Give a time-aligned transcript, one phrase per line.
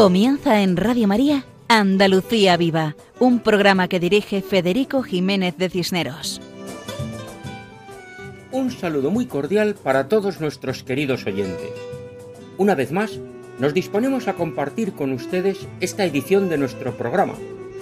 [0.00, 6.40] Comienza en Radio María Andalucía Viva, un programa que dirige Federico Jiménez de Cisneros.
[8.50, 11.68] Un saludo muy cordial para todos nuestros queridos oyentes.
[12.56, 13.20] Una vez más,
[13.58, 17.34] nos disponemos a compartir con ustedes esta edición de nuestro programa,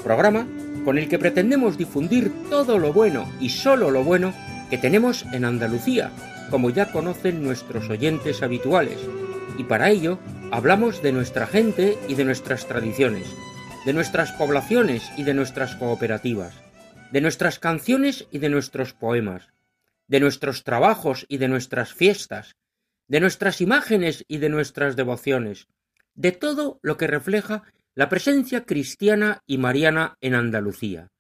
[0.03, 0.45] programa
[0.85, 4.35] con el que pretendemos difundir todo lo bueno y solo lo bueno
[4.71, 6.11] que tenemos en Andalucía,
[6.51, 8.99] como ya conocen nuestros oyentes habituales,
[9.57, 10.19] y para ello
[10.51, 13.29] Hablamos de nuestra gente y de nuestras tradiciones,
[13.85, 16.55] de nuestras poblaciones y de nuestras cooperativas,
[17.13, 19.53] de nuestras canciones y de nuestros poemas,
[20.07, 22.57] de nuestros trabajos y de nuestras fiestas,
[23.09, 25.69] de nuestras imágenes y de nuestras devociones,
[26.15, 27.65] de todo lo que refleja
[27.95, 31.11] la presencia cristiana y mariana en Andalucía,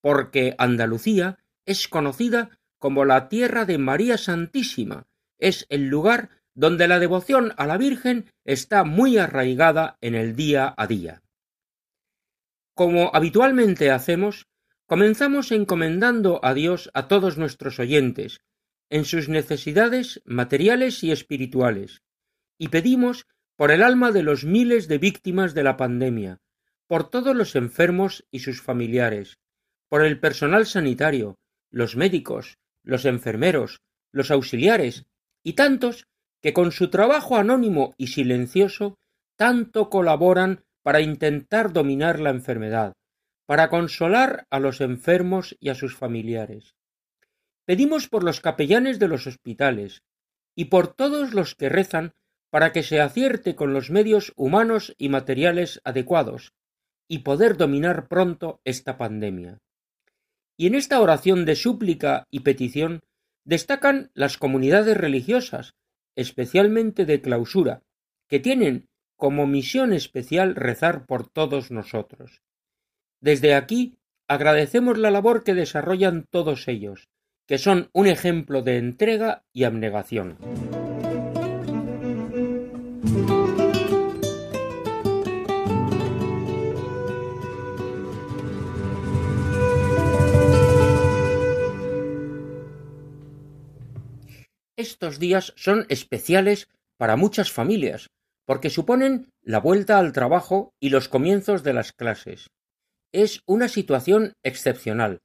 [0.00, 5.06] porque Andalucía es conocida como la tierra de María Santísima,
[5.38, 10.72] es el lugar donde la devoción a la Virgen está muy arraigada en el día
[10.76, 11.22] a día.
[12.74, 14.46] Como habitualmente hacemos,
[14.86, 18.40] comenzamos encomendando a Dios a todos nuestros oyentes,
[18.90, 22.02] en sus necesidades materiales y espirituales,
[22.58, 26.40] y pedimos por el alma de los miles de víctimas de la pandemia,
[26.86, 29.38] por todos los enfermos y sus familiares,
[29.88, 31.38] por el personal sanitario,
[31.70, 33.80] los médicos, los enfermeros,
[34.12, 35.06] los auxiliares
[35.42, 36.06] y tantos
[36.44, 38.98] que con su trabajo anónimo y silencioso
[39.34, 42.92] tanto colaboran para intentar dominar la enfermedad,
[43.46, 46.74] para consolar a los enfermos y a sus familiares.
[47.64, 50.02] Pedimos por los capellanes de los hospitales
[50.54, 52.12] y por todos los que rezan
[52.50, 56.52] para que se acierte con los medios humanos y materiales adecuados
[57.08, 59.62] y poder dominar pronto esta pandemia.
[60.58, 63.00] Y en esta oración de súplica y petición
[63.46, 65.72] destacan las comunidades religiosas,
[66.16, 67.82] especialmente de clausura,
[68.28, 72.42] que tienen como misión especial rezar por todos nosotros.
[73.20, 73.96] Desde aquí
[74.28, 77.08] agradecemos la labor que desarrollan todos ellos,
[77.46, 80.38] que son un ejemplo de entrega y abnegación.
[94.84, 96.68] Estos días son especiales
[96.98, 98.10] para muchas familias,
[98.44, 102.50] porque suponen la vuelta al trabajo y los comienzos de las clases.
[103.10, 105.22] Es una situación excepcional,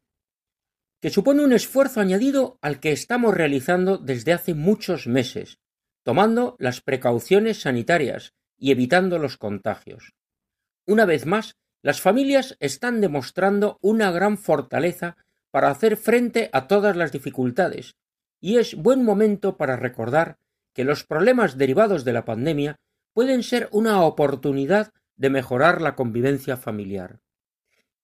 [1.02, 5.60] que supone un esfuerzo añadido al que estamos realizando desde hace muchos meses,
[6.04, 10.14] tomando las precauciones sanitarias y evitando los contagios.
[10.88, 15.18] Una vez más, las familias están demostrando una gran fortaleza
[15.52, 17.98] para hacer frente a todas las dificultades,
[18.40, 20.38] y es buen momento para recordar
[20.74, 22.80] que los problemas derivados de la pandemia
[23.14, 27.20] pueden ser una oportunidad de mejorar la convivencia familiar.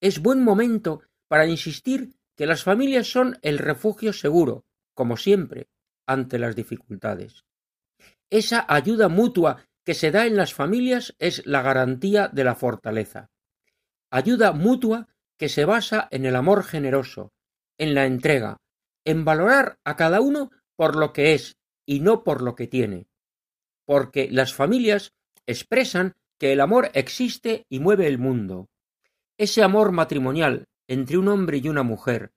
[0.01, 5.69] Es buen momento para insistir que las familias son el refugio seguro, como siempre,
[6.05, 7.45] ante las dificultades.
[8.29, 13.29] Esa ayuda mutua que se da en las familias es la garantía de la fortaleza.
[14.11, 15.07] Ayuda mutua
[15.37, 17.31] que se basa en el amor generoso,
[17.77, 18.57] en la entrega,
[19.05, 23.07] en valorar a cada uno por lo que es y no por lo que tiene,
[23.85, 25.13] porque las familias
[25.45, 28.67] expresan que el amor existe y mueve el mundo.
[29.37, 32.31] Ese amor matrimonial entre un hombre y una mujer,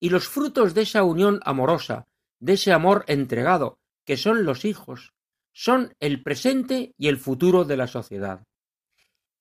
[0.00, 2.06] y los frutos de esa unión amorosa,
[2.40, 5.12] de ese amor entregado, que son los hijos,
[5.52, 8.44] son el presente y el futuro de la sociedad.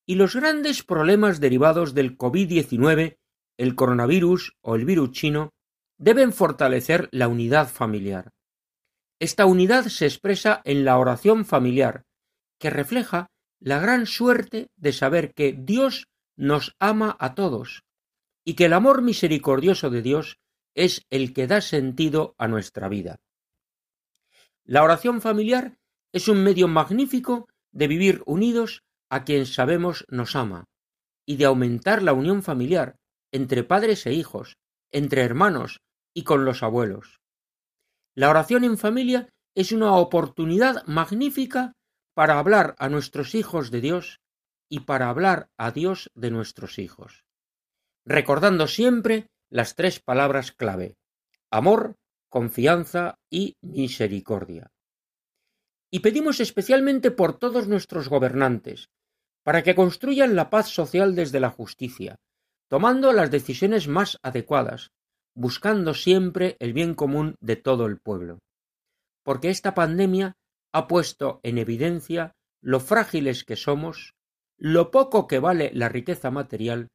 [0.06, 3.18] Y los grandes problemas derivados del COVID-19,
[3.58, 5.54] el coronavirus o el virus chino,
[6.02, 8.34] deben fortalecer la unidad familiar.
[9.20, 12.06] Esta unidad se expresa en la oración familiar,
[12.60, 17.84] que refleja la gran suerte de saber que Dios nos ama a todos
[18.44, 20.40] y que el amor misericordioso de Dios
[20.74, 23.20] es el que da sentido a nuestra vida.
[24.64, 25.78] La oración familiar
[26.14, 30.66] es un medio magnífico de vivir unidos a quien sabemos nos ama
[31.28, 32.98] y de aumentar la unión familiar
[33.32, 34.58] entre padres e hijos,
[34.92, 35.80] entre hermanos,
[36.14, 37.20] y con los abuelos.
[38.16, 41.74] La oración en familia es una oportunidad magnífica
[42.14, 44.20] para hablar a nuestros hijos de Dios
[44.70, 47.24] y para hablar a Dios de nuestros hijos,
[48.06, 50.96] recordando siempre las tres palabras clave
[51.52, 51.98] amor,
[52.30, 54.72] confianza y misericordia.
[55.92, 58.90] Y pedimos especialmente por todos nuestros gobernantes,
[59.44, 62.16] para que construyan la paz social desde la justicia,
[62.70, 64.92] tomando las decisiones más adecuadas,
[65.34, 68.40] buscando siempre el bien común de todo el pueblo.
[69.24, 70.36] Porque esta pandemia
[70.72, 74.14] ha puesto en evidencia lo frágiles que somos,
[74.58, 76.90] lo poco que vale la riqueza material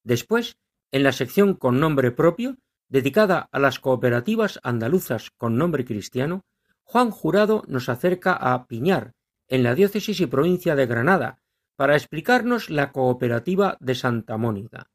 [0.05, 0.57] Después,
[0.93, 2.57] en la sección con nombre propio,
[2.89, 6.45] dedicada a las cooperativas andaluzas con nombre cristiano,
[6.85, 9.13] Juan Jurado nos acerca a Piñar,
[9.49, 11.41] en la diócesis y provincia de Granada,
[11.77, 14.91] para explicarnos la cooperativa de Santa Mónica.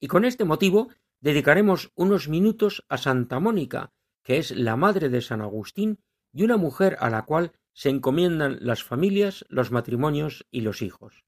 [0.00, 0.88] Y con este motivo
[1.20, 5.98] dedicaremos unos minutos a Santa Mónica, que es la madre de San Agustín
[6.32, 11.24] y una mujer a la cual se encomiendan las familias, los matrimonios y los hijos.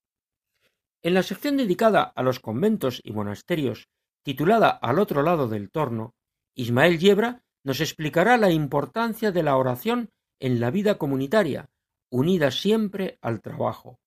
[1.02, 3.88] En la sección dedicada a los conventos y monasterios,
[4.23, 6.14] titulada Al otro lado del torno,
[6.55, 11.70] Ismael Yebra nos explicará la importancia de la oración en la vida comunitaria,
[12.11, 13.99] unida siempre al trabajo.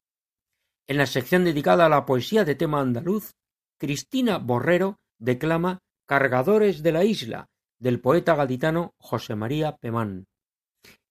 [0.87, 3.33] En la sección dedicada a la poesía de tema andaluz,
[3.77, 7.49] Cristina Borrero declama Cargadores de la isla,
[7.79, 10.27] del poeta gaditano José María Pemán.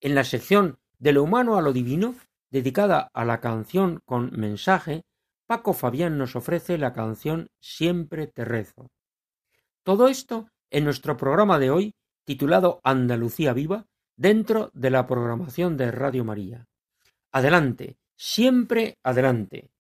[0.01, 2.15] En la sección De lo humano a lo divino,
[2.51, 5.05] dedicada a la canción con mensaje,
[5.47, 8.91] Paco Fabián nos ofrece la canción Siempre te rezo.
[9.83, 11.95] Todo esto en nuestro programa de hoy
[12.27, 13.87] titulado Andalucía Viva,
[14.17, 16.67] dentro de la programación de Radio María.
[17.31, 19.71] Adelante, siempre adelante.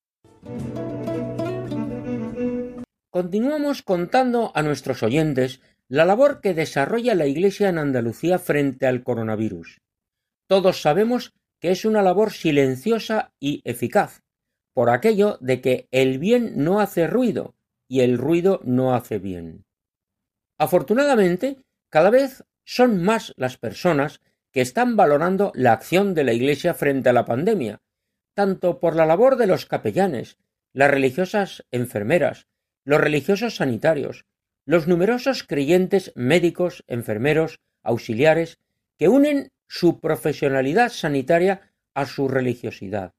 [3.11, 9.03] Continuamos contando a nuestros oyentes la labor que desarrolla la Iglesia en Andalucía frente al
[9.03, 9.81] coronavirus.
[10.49, 14.23] Todos sabemos que es una labor silenciosa y eficaz,
[14.75, 17.55] por aquello de que el bien no hace ruido
[17.89, 19.65] y el ruido no hace bien.
[20.59, 24.21] Afortunadamente, cada vez son más las personas
[24.53, 27.81] que están valorando la acción de la Iglesia frente a la pandemia,
[28.35, 30.37] tanto por la labor de los capellanes,
[30.73, 32.49] las religiosas enfermeras,
[32.85, 34.27] los religiosos sanitarios,
[34.67, 38.59] los numerosos creyentes médicos, enfermeros, auxiliares,
[38.99, 43.13] que unen su profesionalidad sanitaria a su religiosidad,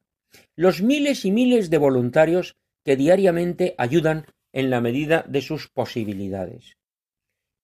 [0.55, 6.77] los miles y miles de voluntarios que diariamente ayudan en la medida de sus posibilidades.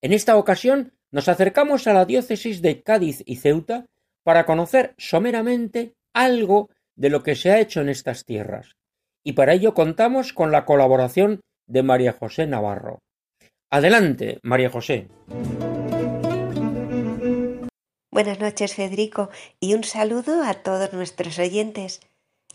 [0.01, 3.85] En esta ocasión nos acercamos a la diócesis de Cádiz y Ceuta
[4.23, 8.75] para conocer someramente algo de lo que se ha hecho en estas tierras,
[9.23, 12.99] y para ello contamos con la colaboración de María José Navarro.
[13.73, 15.07] Adelante, María José.
[18.11, 21.99] Buenas noches, Federico, y un saludo a todos nuestros oyentes.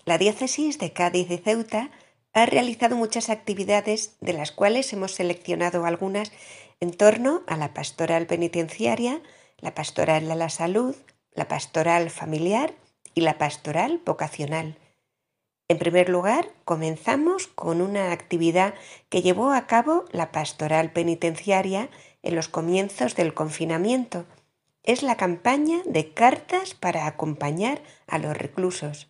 [0.05, 1.91] La diócesis de Cádiz y Ceuta
[2.35, 6.31] ha realizado muchas actividades, de las cuales hemos seleccionado algunas
[6.79, 9.21] en torno a la pastoral penitenciaria,
[9.59, 10.95] la pastoral de la salud,
[11.35, 12.75] la pastoral familiar
[13.17, 14.77] y la pastoral vocacional.
[15.71, 18.73] En primer lugar, comenzamos con una actividad
[19.11, 21.91] que llevó a cabo la pastoral penitenciaria
[22.23, 24.25] en los comienzos del confinamiento.
[24.83, 29.09] Es la campaña de cartas para acompañar a los reclusos.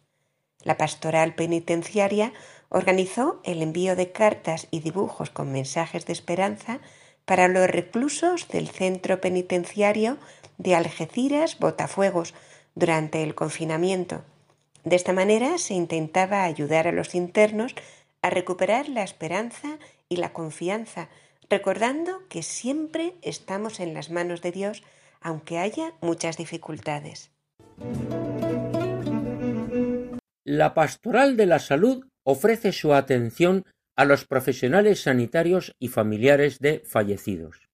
[0.64, 2.32] La pastoral penitenciaria
[2.70, 6.80] organizó el envío de cartas y dibujos con mensajes de esperanza
[7.24, 10.18] para los reclusos del centro penitenciario
[10.56, 12.34] de Algeciras Botafuegos
[12.74, 14.24] durante el confinamiento.
[14.84, 17.74] De esta manera se intentaba ayudar a los internos
[18.22, 21.08] a recuperar la esperanza y la confianza,
[21.50, 24.82] recordando que siempre estamos en las manos de Dios,
[25.20, 27.30] aunque haya muchas dificultades.
[30.44, 33.64] La Pastoral de la Salud ofrece su atención
[33.96, 37.68] a los profesionales sanitarios y familiares de fallecidos.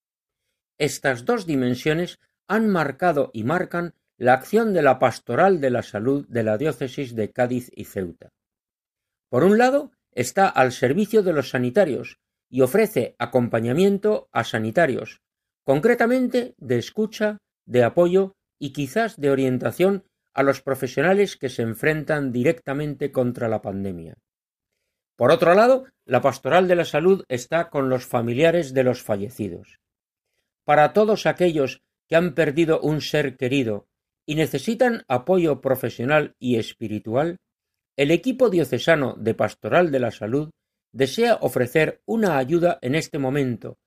[0.78, 2.18] Estas dos dimensiones
[2.48, 7.14] han marcado y marcan la acción de la Pastoral de la Salud de la Diócesis
[7.14, 8.30] de Cádiz y Ceuta.
[9.28, 12.18] Por un lado, está al servicio de los sanitarios
[12.48, 15.22] y ofrece acompañamiento a sanitarios,
[15.64, 22.30] concretamente de escucha, de apoyo y quizás de orientación a los profesionales que se enfrentan
[22.30, 24.14] directamente contra la pandemia.
[25.16, 29.78] Por otro lado, la pastoral de la salud está con los familiares de los fallecidos.
[30.64, 33.86] Para todos aquellos que han perdido un ser querido
[34.26, 37.38] y necesitan apoyo profesional y espiritual,
[37.96, 40.50] el equipo diocesano de Pastoral de la Salud
[40.92, 43.78] desea ofrecer una ayuda en este momento,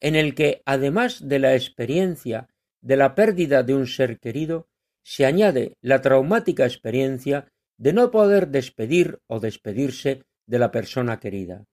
[0.00, 2.48] en el que, además de la experiencia
[2.82, 4.68] de la pérdida de un ser querido,
[5.04, 7.48] se añade la traumática experiencia
[7.78, 11.64] de no poder despedir o despedirse de la persona querida.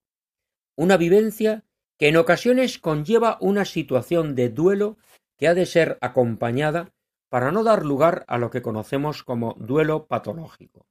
[0.75, 1.65] Una vivencia
[1.97, 4.97] que en ocasiones conlleva una situación de duelo
[5.37, 6.93] que ha de ser acompañada
[7.33, 10.85] para no dar lugar a lo que conocemos como duelo patológico.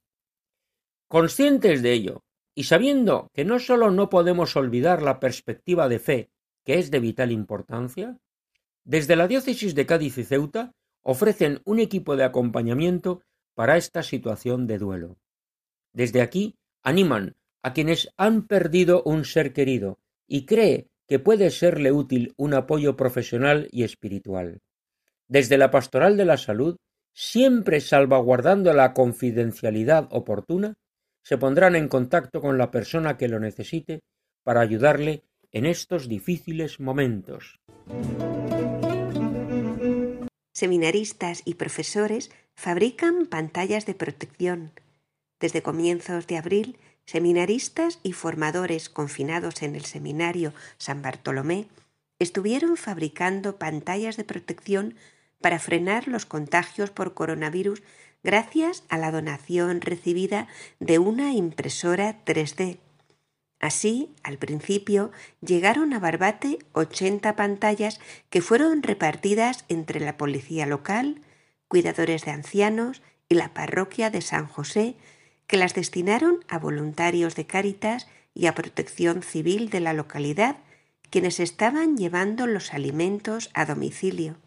[1.07, 6.31] Conscientes de ello, y sabiendo que no sólo no podemos olvidar la perspectiva de fe,
[6.65, 8.17] que es de vital importancia,
[8.83, 13.21] desde la diócesis de Cádiz y Ceuta ofrecen un equipo de acompañamiento
[13.55, 15.17] para esta situación de duelo.
[15.93, 19.97] Desde aquí animan a quienes han perdido un ser querido
[20.27, 24.61] y cree que puede serle útil un apoyo profesional y espiritual.
[25.33, 26.77] Desde la Pastoral de la Salud,
[27.11, 30.75] siempre salvaguardando la confidencialidad oportuna,
[31.23, 34.01] se pondrán en contacto con la persona que lo necesite
[34.43, 37.59] para ayudarle en estos difíciles momentos.
[40.53, 44.71] Seminaristas y profesores fabrican pantallas de protección.
[45.39, 51.69] Desde comienzos de abril, seminaristas y formadores confinados en el seminario San Bartolomé
[52.19, 54.93] estuvieron fabricando pantallas de protección
[55.43, 57.83] para frenar los contagios por coronavirus
[58.23, 60.47] gracias a la donación recibida
[60.79, 62.79] de una impresora 3D.
[63.59, 71.21] Así, al principio, llegaron a Barbate 80 pantallas que fueron repartidas entre la policía local,
[71.67, 74.95] cuidadores de ancianos y la parroquia de San José,
[75.45, 80.55] que las destinaron a voluntarios de Cáritas y a protección civil de la localidad,
[81.09, 84.37] quienes estaban llevando los alimentos a domicilio.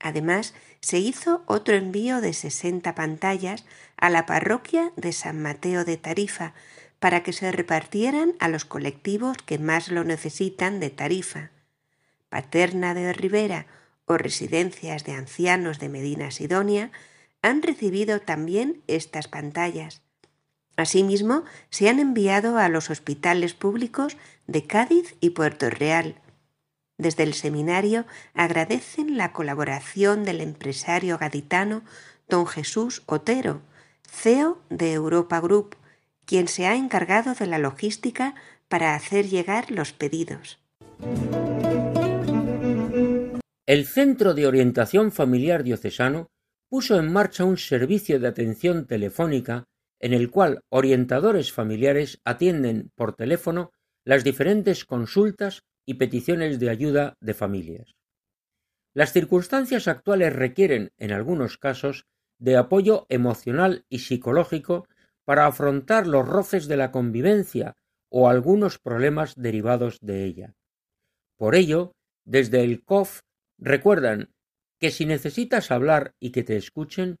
[0.00, 3.64] Además, se hizo otro envío de 60 pantallas
[3.96, 6.54] a la parroquia de San Mateo de Tarifa
[7.00, 11.50] para que se repartieran a los colectivos que más lo necesitan de Tarifa.
[12.28, 13.66] Paterna de Rivera
[14.06, 16.90] o residencias de ancianos de Medina Sidonia
[17.42, 20.02] han recibido también estas pantallas.
[20.76, 26.20] Asimismo, se han enviado a los hospitales públicos de Cádiz y Puerto Real.
[26.98, 31.82] Desde el seminario agradecen la colaboración del empresario gaditano
[32.28, 33.62] don Jesús Otero,
[34.10, 35.76] CEO de Europa Group,
[36.24, 38.34] quien se ha encargado de la logística
[38.68, 40.58] para hacer llegar los pedidos.
[43.64, 46.26] El Centro de Orientación Familiar Diocesano
[46.68, 49.64] puso en marcha un servicio de atención telefónica
[50.00, 53.70] en el cual orientadores familiares atienden por teléfono
[54.04, 57.96] las diferentes consultas y peticiones de ayuda de familias.
[58.92, 62.04] Las circunstancias actuales requieren, en algunos casos,
[62.38, 64.86] de apoyo emocional y psicológico
[65.24, 67.74] para afrontar los roces de la convivencia
[68.10, 70.54] o algunos problemas derivados de ella.
[71.38, 71.92] Por ello,
[72.26, 73.20] desde el COF
[73.58, 74.28] recuerdan
[74.78, 77.16] que si necesitas hablar y que te escuchen,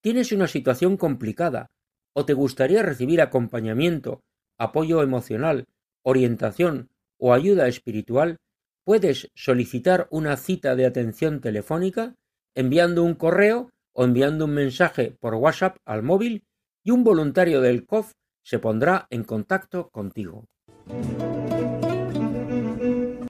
[0.00, 1.66] tienes una situación complicada
[2.14, 4.20] o te gustaría recibir acompañamiento,
[4.58, 5.64] apoyo emocional,
[6.04, 8.38] orientación o ayuda espiritual,
[8.84, 12.14] puedes solicitar una cita de atención telefónica
[12.54, 16.44] enviando un correo o enviando un mensaje por WhatsApp al móvil
[16.84, 20.44] y un voluntario del COF se pondrá en contacto contigo.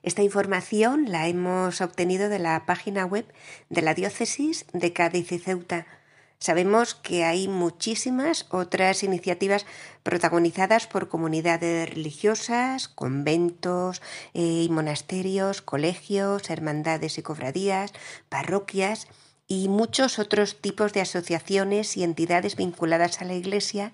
[0.03, 3.27] Esta información la hemos obtenido de la página web
[3.71, 5.87] de la Diócesis de Cádiz y Ceuta
[6.39, 9.65] Sabemos que hay muchísimas otras iniciativas
[10.03, 14.03] protagonizadas por comunidades religiosas, conventos
[14.35, 17.93] eh, y monasterios, colegios, hermandades y cofradías,
[18.29, 19.09] parroquias
[19.49, 23.93] y muchos otros tipos de asociaciones y entidades vinculadas a la Iglesia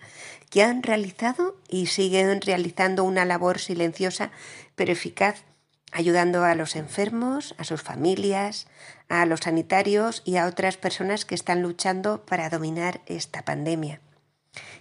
[0.51, 4.31] que han realizado y siguen realizando una labor silenciosa
[4.75, 5.45] pero eficaz
[5.93, 8.67] ayudando a los enfermos, a sus familias,
[9.12, 14.00] a los sanitarios y a otras personas que están luchando para dominar esta pandemia.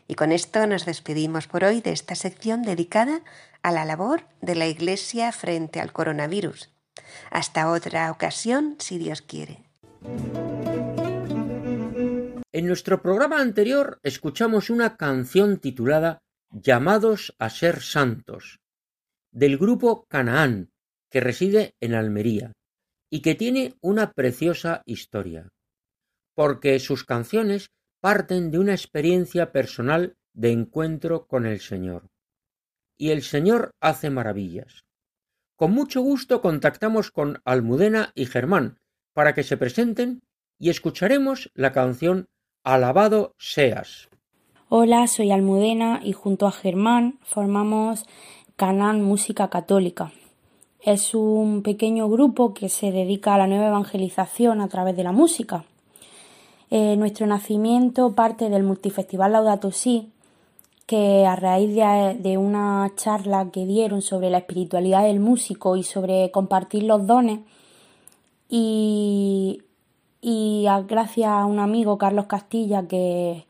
[0.07, 3.23] Y con esto nos despedimos por hoy de esta sección dedicada
[3.61, 6.69] a la labor de la Iglesia frente al coronavirus.
[7.29, 9.65] Hasta otra ocasión, si Dios quiere.
[12.53, 16.19] En nuestro programa anterior escuchamos una canción titulada
[16.51, 18.61] Llamados a ser santos,
[19.31, 20.71] del grupo Canaán,
[21.09, 22.53] que reside en Almería,
[23.11, 25.49] y que tiene una preciosa historia,
[26.33, 32.07] porque sus canciones parten de una experiencia personal de encuentro con el Señor.
[32.97, 34.85] Y el Señor hace maravillas.
[35.57, 38.79] Con mucho gusto contactamos con Almudena y Germán
[39.13, 40.21] para que se presenten
[40.57, 42.29] y escucharemos la canción
[42.63, 44.09] Alabado seas.
[44.69, 48.05] Hola, soy Almudena y junto a Germán formamos
[48.55, 50.13] Canán Música Católica.
[50.83, 55.11] Es un pequeño grupo que se dedica a la nueva evangelización a través de la
[55.11, 55.63] música.
[56.69, 60.09] Eh, nuestro nacimiento parte del multifestival Laudato Si,
[60.85, 66.31] que a raíz de, una charla que dieron sobre la espiritualidad del músico y sobre
[66.31, 67.39] compartir los dones,
[68.49, 69.61] y
[70.21, 73.45] y gracias a un amigo, Carlos Castilla, que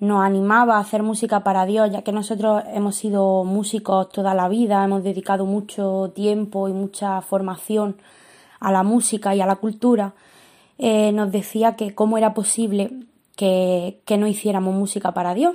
[0.00, 4.48] nos animaba a hacer música para Dios, ya que nosotros hemos sido músicos toda la
[4.48, 7.96] vida, hemos dedicado mucho tiempo y mucha formación
[8.60, 10.14] a la música y a la cultura,
[10.78, 12.90] eh, nos decía que cómo era posible
[13.36, 15.54] que, que no hiciéramos música para Dios.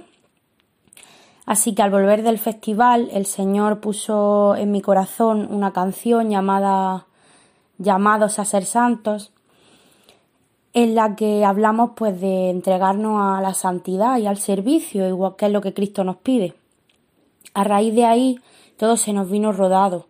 [1.48, 7.08] Así que al volver del festival, el Señor puso en mi corazón una canción llamada
[7.78, 9.34] Llamados a ser santos,
[10.76, 15.46] en la que hablamos pues de entregarnos a la santidad y al servicio, igual que
[15.46, 16.54] es lo que Cristo nos pide.
[17.54, 18.40] A raíz de ahí
[18.76, 20.08] todo se nos vino rodado,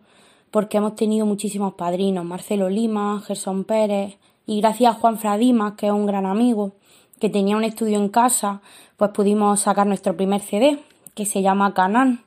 [0.50, 5.86] porque hemos tenido muchísimos padrinos, Marcelo Lima, Gerson Pérez, y gracias a Juan Fradimas, que
[5.86, 6.72] es un gran amigo,
[7.20, 8.60] que tenía un estudio en casa,
[8.96, 10.80] pues pudimos sacar nuestro primer CD,
[11.14, 12.24] que se llama Canán.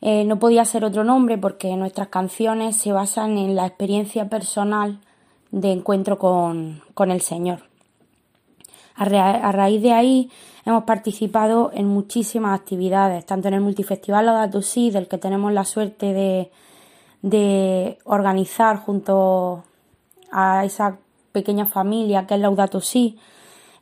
[0.00, 5.00] Eh, no podía ser otro nombre porque nuestras canciones se basan en la experiencia personal
[5.54, 7.60] de encuentro con, el Señor.
[8.96, 10.30] A, raíz de ahí
[10.66, 15.64] hemos participado en muchísimas actividades, tanto en el Multifestival Laudato Si, del que tenemos la
[15.64, 16.50] suerte de,
[17.22, 19.62] de organizar junto
[20.32, 20.98] a esa
[21.30, 23.16] pequeña familia que es Laudato Si,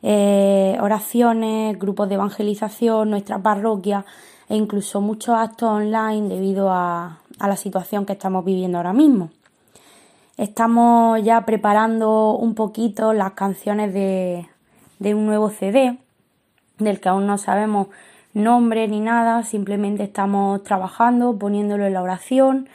[0.03, 4.05] eh, oraciones, grupos de evangelización, nuestra parroquia
[4.47, 9.31] e incluso muchos actos online debido a la situación que estamos viviendo ahora mismo.
[10.37, 14.47] Estamos ya preparando un poquito las canciones de,
[15.13, 15.97] un nuevo CD,
[16.79, 17.89] del que aún no sabemos
[18.33, 22.67] nombre ni nada, simplemente estamos trabajando, poniéndolo en la oración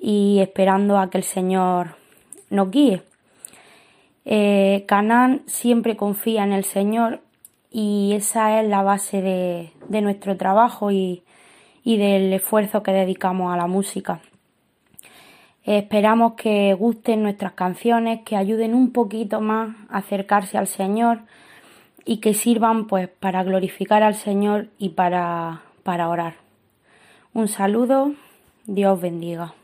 [0.00, 1.94] y esperando a que el Señor
[2.50, 3.04] nos guíe.
[4.24, 7.20] Eh, Canán siempre confía en el Señor
[7.70, 11.22] y esa es la base de, nuestro trabajo y
[11.84, 14.20] del esfuerzo que dedicamos a la música.
[15.66, 21.22] Esperamos que gusten nuestras canciones, que ayuden un poquito más a acercarse al Señor
[22.04, 26.34] y que sirvan pues para glorificar al Señor y para, para orar.
[27.34, 28.12] Un saludo,
[28.64, 29.54] Dios bendiga.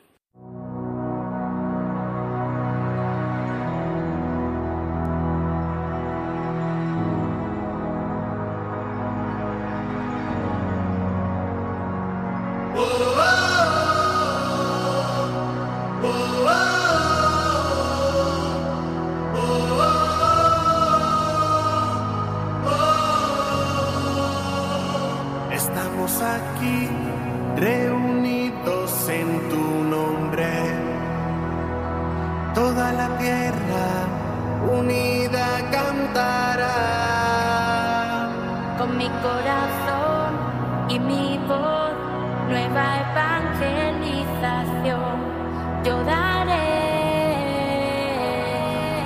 [45.84, 46.68] yo daré,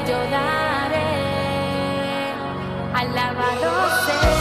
[0.07, 1.09] yo daré,
[2.95, 3.73] alabado
[4.05, 4.36] sea.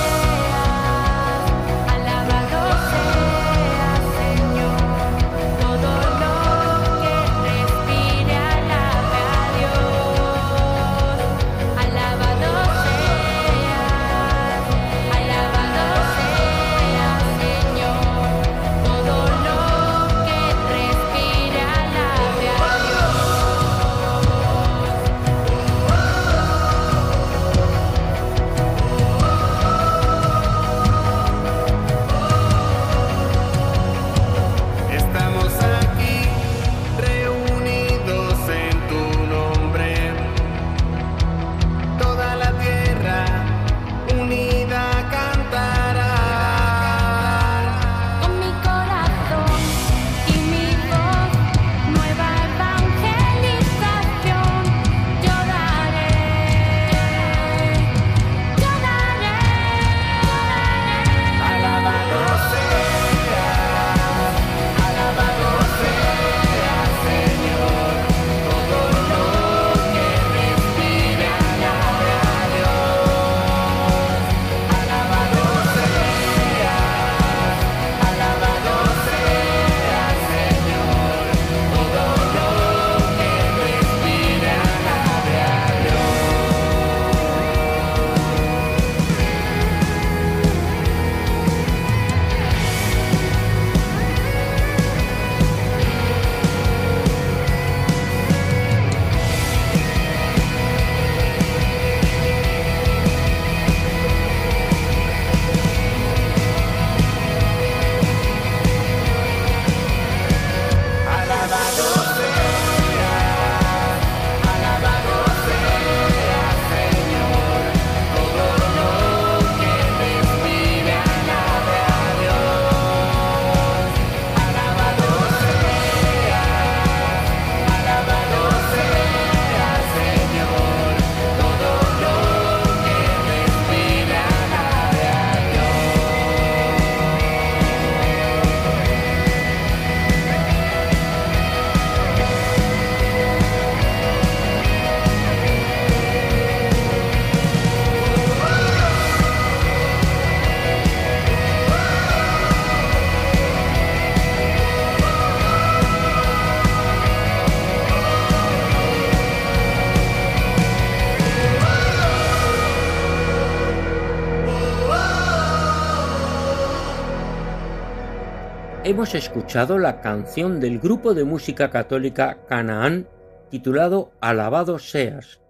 [168.95, 173.10] Hemos escuchado la canción del grupo de música católica Canaán
[173.51, 175.41] titulado Alabado seas,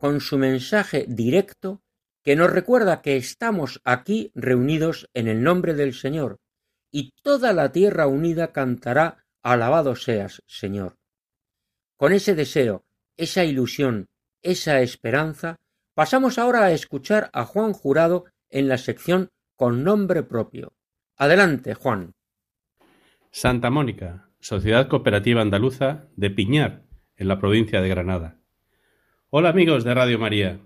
[0.00, 1.82] con su mensaje directo
[2.24, 6.38] que nos recuerda que estamos aquí reunidos en el nombre del Señor,
[6.90, 10.96] y toda la tierra unida cantará Alabado seas, Señor.
[11.98, 12.86] Con ese deseo,
[13.18, 14.06] esa ilusión,
[14.40, 15.56] esa esperanza,
[15.94, 20.72] pasamos ahora a escuchar a Juan Jurado en la sección con nombre propio.
[21.18, 22.15] Adelante, Juan.
[23.38, 26.84] Santa Mónica, Sociedad Cooperativa Andaluza de Piñar,
[27.18, 28.38] en la provincia de Granada.
[29.28, 30.60] Hola amigos de Radio María.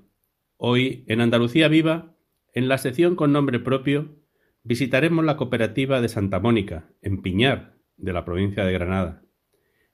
[0.57, 2.15] Hoy, en Andalucía Viva,
[2.55, 4.15] en la sección con nombre propio,
[4.63, 9.25] visitaremos la cooperativa de Santa Mónica, en Piñar, de la provincia de Granada.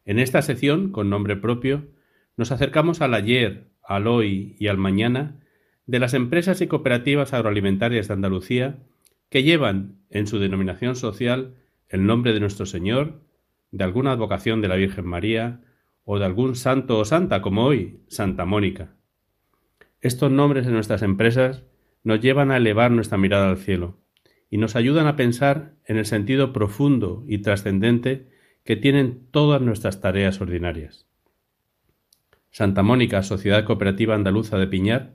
[0.05, 1.87] En esta sección, con nombre propio,
[2.37, 5.41] nos acercamos al ayer, al hoy y al mañana
[5.87, 8.81] de las empresas y cooperativas agroalimentarias de Andalucía
[9.31, 11.55] que llevan en su denominación social
[11.89, 13.23] el nombre de nuestro Señor,
[13.71, 15.61] de alguna advocación de la Virgen María
[16.05, 18.95] o de algún santo o santa como hoy, Santa Mónica.
[20.01, 21.65] Estos nombres de nuestras empresas
[22.05, 23.99] nos llevan a elevar nuestra mirada al cielo
[24.49, 28.29] y nos ayudan a pensar en el sentido profundo y trascendente
[28.65, 31.07] que tienen todas nuestras tareas ordinarias.
[32.51, 35.15] Santa Mónica, Sociedad Cooperativa Andaluza de Piñar,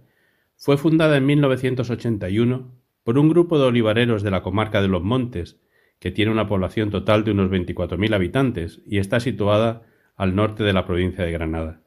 [0.58, 2.72] fue fundada en 1981
[3.04, 5.61] por un grupo de olivareros de la comarca de Los Montes,
[6.02, 9.84] que tiene una población total de unos 24.000 habitantes y está situada
[10.16, 11.84] al norte de la provincia de Granada.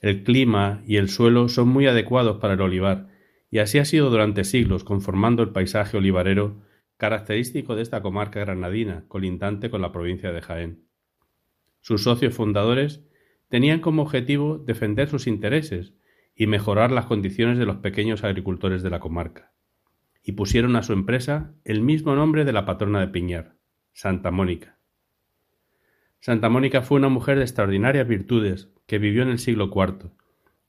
[0.00, 3.08] El clima y el suelo son muy adecuados para el olivar,
[3.50, 6.62] y así ha sido durante siglos, conformando el paisaje olivarero
[6.96, 10.84] característico de esta comarca granadina, colindante con la provincia de Jaén.
[11.80, 13.04] Sus socios fundadores
[13.48, 15.92] tenían como objetivo defender sus intereses
[16.34, 19.52] y mejorar las condiciones de los pequeños agricultores de la comarca,
[20.22, 23.56] y pusieron a su empresa el mismo nombre de la patrona de Piñar,
[23.92, 24.78] Santa Mónica.
[26.20, 30.10] Santa Mónica fue una mujer de extraordinarias virtudes que vivió en el siglo IV.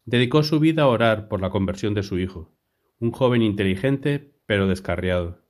[0.06, 2.54] Dedicó su vida a orar por la conversión de su hijo,
[3.00, 5.42] un joven inteligente pero descarriado.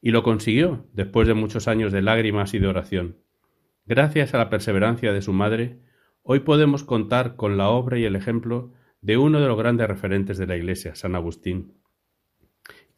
[0.00, 3.18] Y lo consiguió después de muchos años de lágrimas y de oración.
[3.86, 5.80] Gracias a la perseverancia de su madre,
[6.22, 10.38] hoy podemos contar con la obra y el ejemplo de uno de los grandes referentes
[10.38, 11.74] de la Iglesia, San Agustín.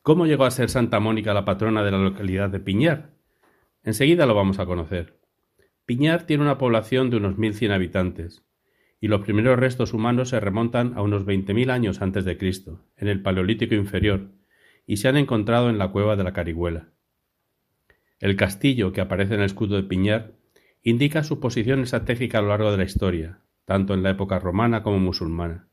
[0.02, 3.12] ¿Cómo llegó a ser Santa Mónica la patrona de la localidad de Piñar?
[3.84, 5.20] Enseguida lo vamos a conocer.
[5.86, 8.44] Piñar tiene una población de unos 1.100 habitantes,
[9.00, 13.06] y los primeros restos humanos se remontan a unos 20.000 años antes de Cristo, en
[13.06, 14.32] el Paleolítico inferior,
[14.88, 16.88] y se han encontrado en la cueva de la Carihuela.
[18.18, 20.32] El castillo que aparece en el escudo de Piñar
[20.82, 24.82] indica su posición estratégica a lo largo de la historia, tanto en la época romana
[24.82, 25.68] como musulmana.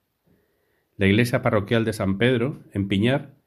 [0.98, 3.39] La iglesia parroquial de San Pedro, en Piñar,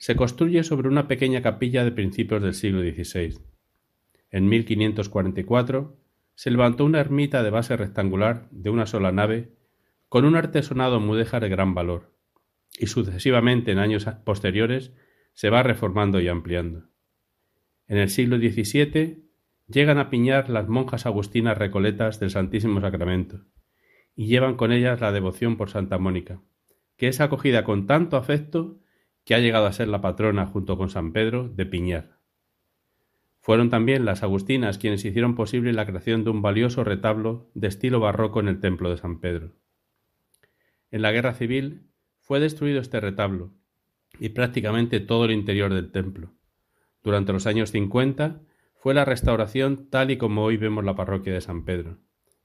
[0.00, 3.38] se construye sobre una pequeña capilla de principios del siglo XVI.
[4.30, 5.94] En 1544
[6.34, 9.52] se levantó una ermita de base rectangular de una sola nave
[10.08, 12.14] con un artesonado mudéjar de gran valor,
[12.78, 14.94] y sucesivamente en años posteriores
[15.34, 16.88] se va reformando y ampliando.
[17.86, 19.28] En el siglo XVII
[19.68, 23.44] llegan a Piñar las monjas agustinas recoletas del Santísimo Sacramento,
[24.16, 26.40] y llevan con ellas la devoción por Santa Mónica,
[26.96, 28.79] que es acogida con tanto afecto
[29.30, 32.18] que ha llegado a ser la patrona junto con San Pedro de Piñar.
[33.38, 38.00] Fueron también las agustinas quienes hicieron posible la creación de un valioso retablo de estilo
[38.00, 39.52] barroco en el templo de San Pedro.
[40.90, 43.52] En la guerra civil fue destruido este retablo
[44.18, 46.32] y prácticamente todo el interior del templo.
[47.04, 48.40] Durante los años 50
[48.74, 51.98] fue la restauración tal y como hoy vemos la parroquia de San Pedro.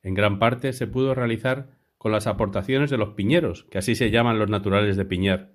[0.04, 4.12] En gran parte se pudo realizar con las aportaciones de los piñeros, que así se
[4.12, 5.54] llaman los naturales de Piñar,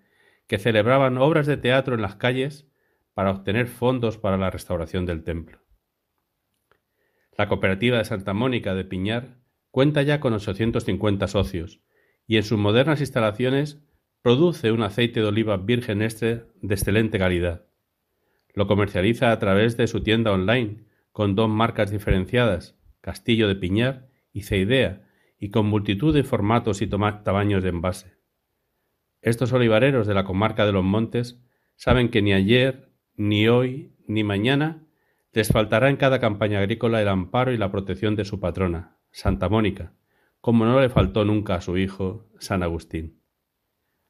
[0.50, 2.66] que celebraban obras de teatro en las calles
[3.14, 5.60] para obtener fondos para la restauración del templo.
[7.38, 9.36] La cooperativa de Santa Mónica de Piñar
[9.70, 11.82] cuenta ya con 850 socios
[12.26, 13.80] y en sus modernas instalaciones
[14.22, 17.66] produce un aceite de oliva virgen extra de excelente calidad.
[18.52, 24.08] Lo comercializa a través de su tienda online con dos marcas diferenciadas, Castillo de Piñar
[24.32, 25.06] y Ceidea,
[25.38, 28.19] y con multitud de formatos y tamaños de envase.
[29.22, 31.40] Estos olivareros de la comarca de los Montes
[31.76, 34.86] saben que ni ayer ni hoy ni mañana
[35.32, 39.48] les faltará en cada campaña agrícola el amparo y la protección de su patrona, Santa
[39.48, 39.94] Mónica,
[40.40, 43.20] como no le faltó nunca a su hijo, San Agustín.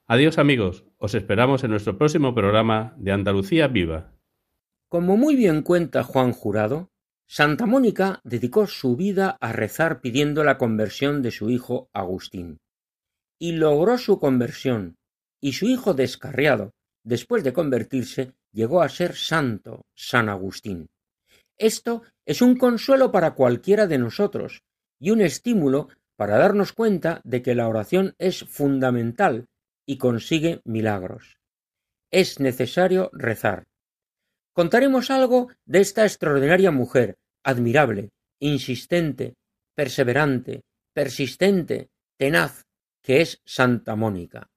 [0.07, 4.15] Adiós amigos, os esperamos en nuestro próximo programa de Andalucía Viva.
[4.89, 6.91] Como muy bien cuenta Juan Jurado,
[7.29, 12.59] Santa Mónica dedicó su vida a rezar pidiendo la conversión de su hijo Agustín.
[13.39, 14.97] Y logró su conversión,
[15.41, 16.73] y su hijo descarriado,
[17.05, 20.89] después de convertirse, llegó a ser santo San Agustín.
[21.57, 24.63] Esto Es un consuelo para cualquiera de nosotros
[25.01, 29.47] y un estímulo para darnos cuenta de que la oración es fundamental
[29.87, 31.39] y consigue milagros.
[32.11, 33.65] Es necesario rezar.
[34.53, 39.35] Contaremos algo de esta extraordinaria mujer, admirable, insistente,
[39.75, 42.67] perseverante, persistente, tenaz,
[43.03, 44.50] que es Santa Mónica.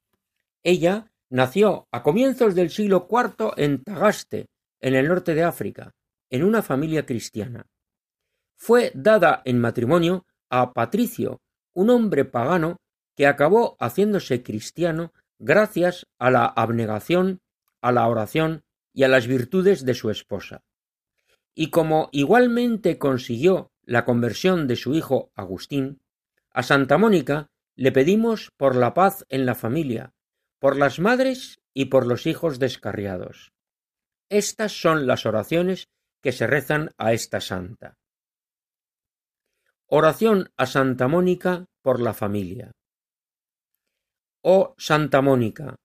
[0.63, 4.47] Ella nació a comienzos del siglo IV en Tagaste,
[4.79, 5.93] en el norte de África,
[6.29, 7.67] en una familia cristiana.
[8.55, 11.41] Fue dada en matrimonio a Patricio,
[11.73, 12.77] un hombre pagano
[13.15, 17.41] que acabó haciéndose cristiano gracias a la abnegación,
[17.81, 20.63] a la oración y a las virtudes de su esposa.
[21.53, 26.01] Y como igualmente consiguió la conversión de su hijo Agustín,
[26.51, 30.13] a Santa Mónica le pedimos por la paz en la familia,
[30.63, 33.51] por las madres y por los hijos descarriados.
[34.29, 35.89] Estas son las oraciones
[36.21, 37.97] que se rezan a esta santa.
[39.87, 42.71] Oración a Santa Mónica por la familia.
[44.41, 45.75] Oh Santa Mónica,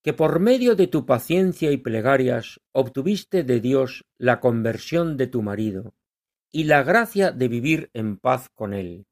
[0.00, 5.42] que por medio de tu paciencia y plegarias obtuviste de Dios la conversión de tu
[5.42, 5.96] marido
[6.52, 9.06] y la gracia de vivir en paz con él.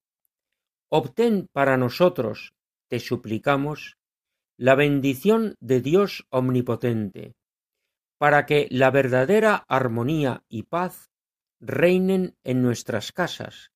[0.88, 2.52] Obtén para nosotros,
[2.88, 3.97] te suplicamos,
[4.58, 7.36] la bendición de Dios omnipotente,
[8.18, 11.12] para que la verdadera armonía y paz
[11.60, 13.70] reinen en nuestras casas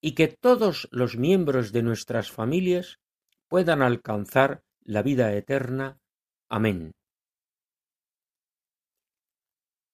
[0.00, 3.00] y que todos los miembros de nuestras familias
[3.48, 5.98] puedan alcanzar la vida eterna.
[6.48, 6.92] Amén.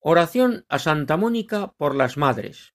[0.00, 2.74] Oración a Santa Mónica por las Madres.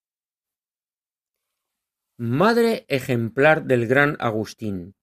[2.18, 4.96] Madre ejemplar del gran Agustín,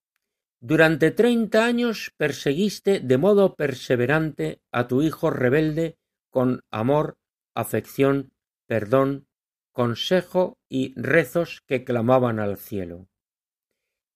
[0.61, 5.97] durante treinta años perseguiste de modo perseverante a tu hijo rebelde
[6.31, 7.19] con amor,
[7.55, 8.33] afección,
[8.67, 9.27] perdón,
[9.73, 13.09] consejo y rezos que clamaban al cielo.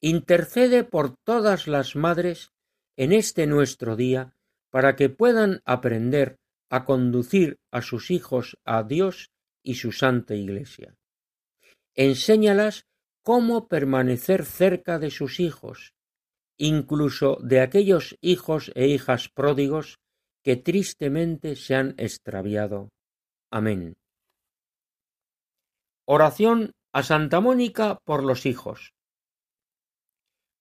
[0.01, 2.53] Intercede por todas las madres
[2.97, 4.37] en este nuestro día
[4.71, 9.31] para que puedan aprender a conducir a sus hijos a Dios
[9.63, 10.97] y su santa Iglesia.
[11.95, 12.87] Enséñalas
[13.23, 15.94] cómo permanecer cerca de sus hijos,
[16.59, 19.99] incluso de aquellos hijos e hijas pródigos
[20.43, 22.91] que tristemente se han extraviado.
[23.51, 23.95] Amén.
[26.07, 28.93] Oración a Santa Mónica por los hijos.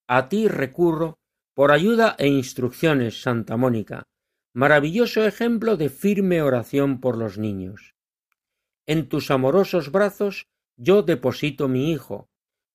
[0.08, 1.18] A ti recurro
[1.54, 4.04] por ayuda e instrucciones, Santa Mónica,
[4.54, 7.94] maravilloso ejemplo de firme oración por los niños.
[8.86, 12.28] En tus amorosos brazos yo deposito mi hijo,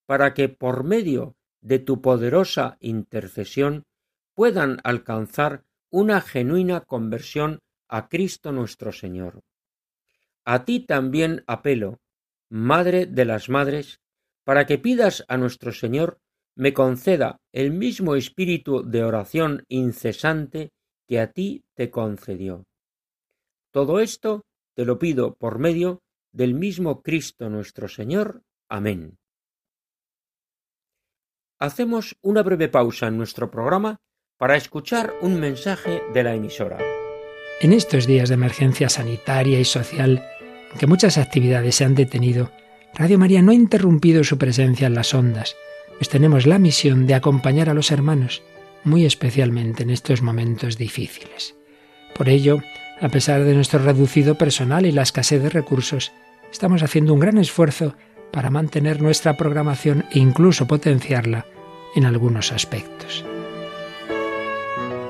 [0.06, 3.84] para que por medio de tu poderosa intercesión
[4.34, 9.42] puedan alcanzar una genuina conversión a Cristo nuestro Señor.
[10.46, 12.00] A ti también apelo,
[12.50, 14.00] Madre de las Madres,
[14.44, 16.20] para que pidas a nuestro Señor
[16.56, 20.72] me conceda el mismo espíritu de oración incesante
[21.08, 22.66] que a ti te concedió.
[23.72, 24.46] Todo esto
[24.76, 28.42] te lo pido por medio del mismo Cristo nuestro Señor.
[28.68, 29.19] Amén.
[31.62, 34.00] Hacemos una breve pausa en nuestro programa
[34.38, 36.78] para escuchar un mensaje de la emisora.
[37.60, 40.24] En estos días de emergencia sanitaria y social,
[40.72, 42.50] en que muchas actividades se han detenido,
[42.96, 45.58] Radio María no ha interrumpido su presencia en las ondas,
[45.98, 48.42] pues tenemos la misión de acompañar a los hermanos,
[48.86, 51.58] muy especialmente en estos momentos difíciles.
[52.16, 52.60] Por ello,
[53.02, 56.14] a pesar de nuestro reducido personal y la escasez de recursos,
[56.54, 57.98] estamos haciendo un gran esfuerzo
[58.32, 61.46] para mantener nuestra programación e incluso potenciarla
[61.96, 63.26] en algunos aspectos.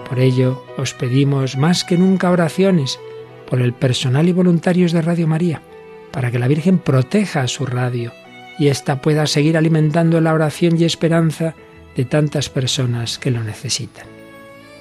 [0.08, 2.99] Por ello, os pedimos más que nunca oraciones
[3.47, 5.62] por el personal y voluntarios de Radio María,
[6.12, 8.12] para que la Virgen proteja a su radio
[8.58, 11.55] y ésta pueda seguir alimentando la oración y esperanza
[11.95, 14.08] de tantas personas que lo necesitan.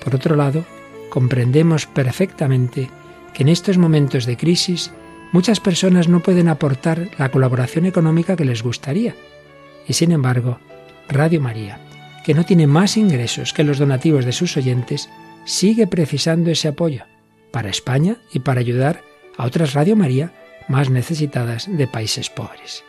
[0.03, 0.65] Por otro lado,
[1.11, 2.91] comprendemos perfectamente
[3.35, 4.91] que en estos momentos de crisis
[5.33, 9.15] muchas personas no pueden aportar la colaboración económica que les gustaría.
[9.87, 10.59] Y sin embargo,
[11.09, 11.81] Radio María
[12.29, 15.09] que no tiene más ingresos que los donativos de sus oyentes,
[15.47, 17.05] sigue precisando ese apoyo
[17.51, 19.03] para España y para ayudar
[19.39, 20.35] a otras Radio María
[20.69, 22.85] más necesitadas de países pobres.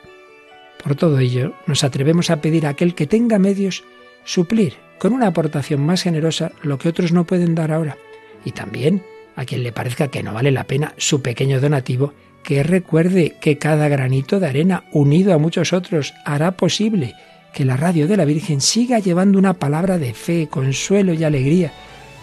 [0.83, 3.85] Por todo ello, nos atrevemos a pedir a aquel que tenga medios
[4.25, 7.97] suplir con una aportación más generosa lo que otros no pueden dar ahora,
[8.43, 9.05] y también
[9.37, 13.57] a quien le parezca que no vale la pena su pequeño donativo, que recuerde que
[13.57, 17.15] cada granito de arena unido a muchos otros hará posible
[17.53, 21.73] que la radio de la Virgen siga llevando una palabra de fe, consuelo y alegría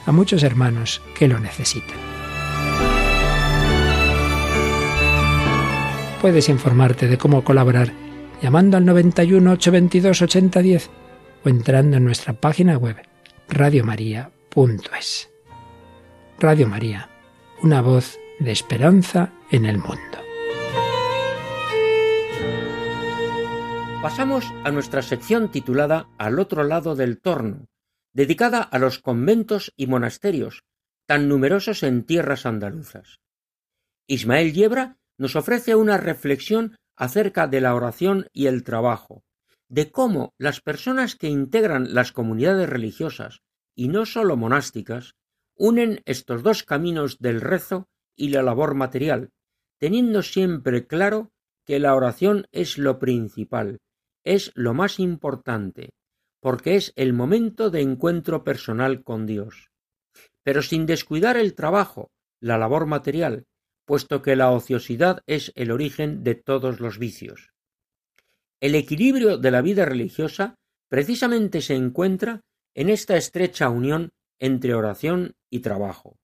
[0.07, 1.97] a muchos hermanos que lo necesitan.
[6.21, 7.93] Puedes informarte de cómo colaborar
[8.43, 10.91] llamando al 91 822 8010
[11.45, 12.97] o entrando en nuestra página web
[13.49, 15.31] radiomaria.es.
[16.39, 17.09] Radio María,
[17.63, 20.19] una voz de esperanza en el mundo.
[24.03, 27.67] Pasamos a nuestra sección titulada Al otro lado del torno,
[28.13, 30.65] dedicada a los conventos y monasterios,
[31.07, 33.21] tan numerosos en tierras andaluzas.
[34.07, 39.25] Ismael Yebra nos ofrece una reflexión acerca de la oración y el trabajo,
[39.69, 43.41] de cómo las personas que integran las comunidades religiosas,
[43.75, 45.15] y no sólo monásticas,
[45.57, 49.31] unen estos dos caminos del rezo y la labor material,
[49.79, 51.31] teniendo siempre claro
[51.65, 53.81] que la oración es lo principal,
[54.25, 55.91] es lo más importante,
[56.41, 59.71] porque es el momento de encuentro personal con Dios.
[60.43, 62.11] Pero sin descuidar el trabajo,
[62.41, 63.47] la labor material,
[63.85, 67.53] puesto que la ociosidad es el origen de todos los vicios.
[68.61, 70.57] El equilibrio de la vida religiosa
[70.89, 72.41] precisamente se encuentra
[72.75, 76.19] en esta estrecha unión entre oración y trabajo.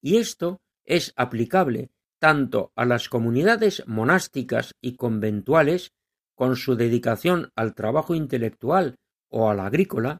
[0.00, 1.90] Y esto es aplicable
[2.20, 5.92] tanto a las comunidades monásticas y conventuales
[6.36, 8.96] con su dedicación al trabajo intelectual
[9.28, 10.18] o a la agrícola,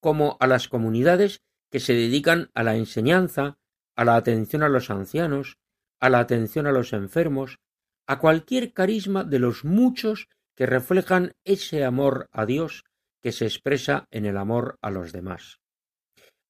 [0.00, 1.40] como a las comunidades
[1.70, 3.58] que se dedican a la enseñanza,
[3.96, 5.56] a la atención a los ancianos,
[6.00, 7.58] a la atención a los enfermos,
[8.06, 12.84] a cualquier carisma de los muchos que reflejan ese amor a Dios
[13.22, 15.60] que se expresa en el amor a los demás.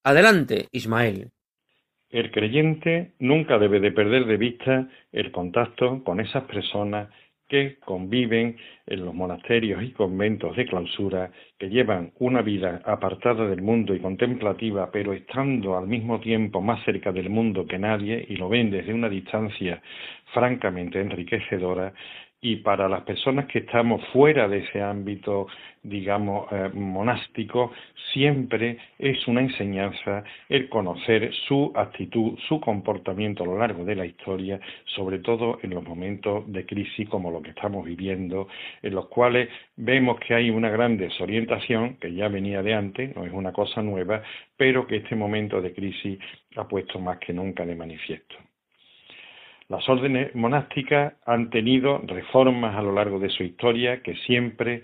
[0.03, 1.32] Adelante, Ismael.
[2.13, 7.09] El creyente nunca debe de perder de vista el contacto con esas personas
[7.47, 13.63] que conviven en los monasterios y conventos de clausura, que llevan una vida apartada del
[13.63, 18.35] mundo y contemplativa, pero estando al mismo tiempo más cerca del mundo que nadie y
[18.35, 19.81] lo ven desde una distancia
[20.33, 21.93] francamente enriquecedora,
[22.43, 25.47] y para las personas que estamos fuera de ese ámbito,
[25.81, 27.71] digamos, eh, monástico,
[28.11, 34.05] siempre es una enseñanza el conocer su actitud, su comportamiento a lo largo de la
[34.05, 34.59] historia,
[34.93, 38.49] sobre todo en los momentos de crisis como lo que estamos viviendo,
[38.81, 43.25] en los cuales vemos que hay una gran desorientación, que ya venía de antes, no
[43.25, 44.21] es una cosa nueva,
[44.57, 46.19] pero que este momento de crisis
[46.57, 48.35] ha puesto más que nunca de manifiesto.
[49.69, 54.83] Las órdenes monásticas han tenido reformas a lo largo de su historia que siempre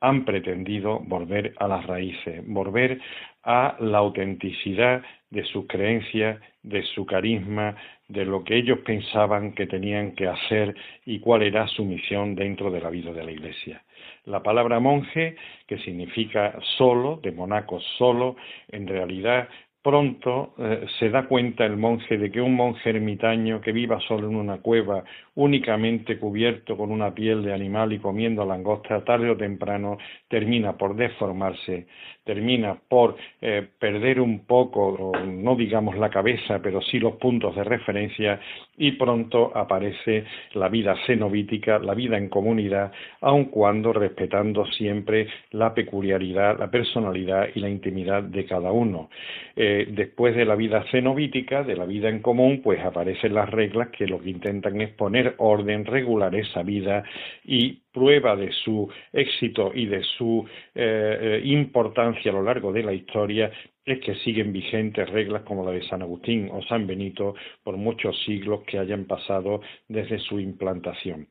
[0.00, 3.00] han pretendido volver a las raíces, volver
[3.42, 7.76] a la autenticidad de sus creencias, de su carisma,
[8.08, 10.74] de lo que ellos pensaban que tenían que hacer
[11.06, 13.82] y cuál era su misión dentro de la vida de la Iglesia.
[14.24, 18.36] La palabra monje, que significa solo, de monaco solo,
[18.68, 19.48] en realidad
[19.82, 24.28] Pronto eh, se da cuenta el monje de que un monje ermitaño que viva solo
[24.28, 25.04] en una cueva,
[25.36, 29.96] únicamente cubierto con una piel de animal y comiendo langosta, tarde o temprano
[30.28, 31.86] termina por deformarse,
[32.30, 37.64] termina por eh, perder un poco, no digamos la cabeza, pero sí los puntos de
[37.64, 38.38] referencia
[38.78, 40.22] y pronto aparece
[40.52, 47.48] la vida cenobítica, la vida en comunidad, aun cuando respetando siempre la peculiaridad, la personalidad
[47.52, 49.10] y la intimidad de cada uno.
[49.56, 53.88] Eh, después de la vida cenobítica, de la vida en común, pues aparecen las reglas
[53.88, 57.02] que lo que intentan es poner orden, regular esa vida
[57.44, 62.82] y prueba de su éxito y de su eh, eh, importancia a lo largo de
[62.82, 63.50] la historia
[63.84, 67.34] es que siguen vigentes reglas como la de San Agustín o San Benito
[67.64, 71.28] por muchos siglos que hayan pasado desde su implantación.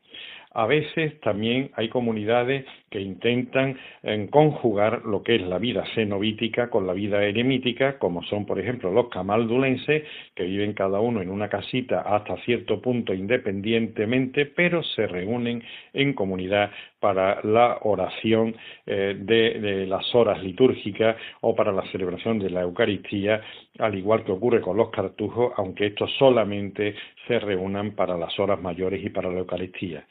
[0.52, 6.72] A veces también hay comunidades que intentan eh, conjugar lo que es la vida cenobítica
[6.72, 11.30] con la vida eremítica, como son, por ejemplo, los camaldulenses, que viven cada uno en
[11.30, 19.16] una casita hasta cierto punto independientemente, pero se reúnen en comunidad para la oración eh,
[19.20, 23.42] de, las horas litúrgicas o para la celebración de la Eucaristía,
[23.80, 26.96] al igual que ocurre con los cartujos, aunque estos solamente
[27.28, 30.06] se reúnan para las horas mayores y para la Eucaristía.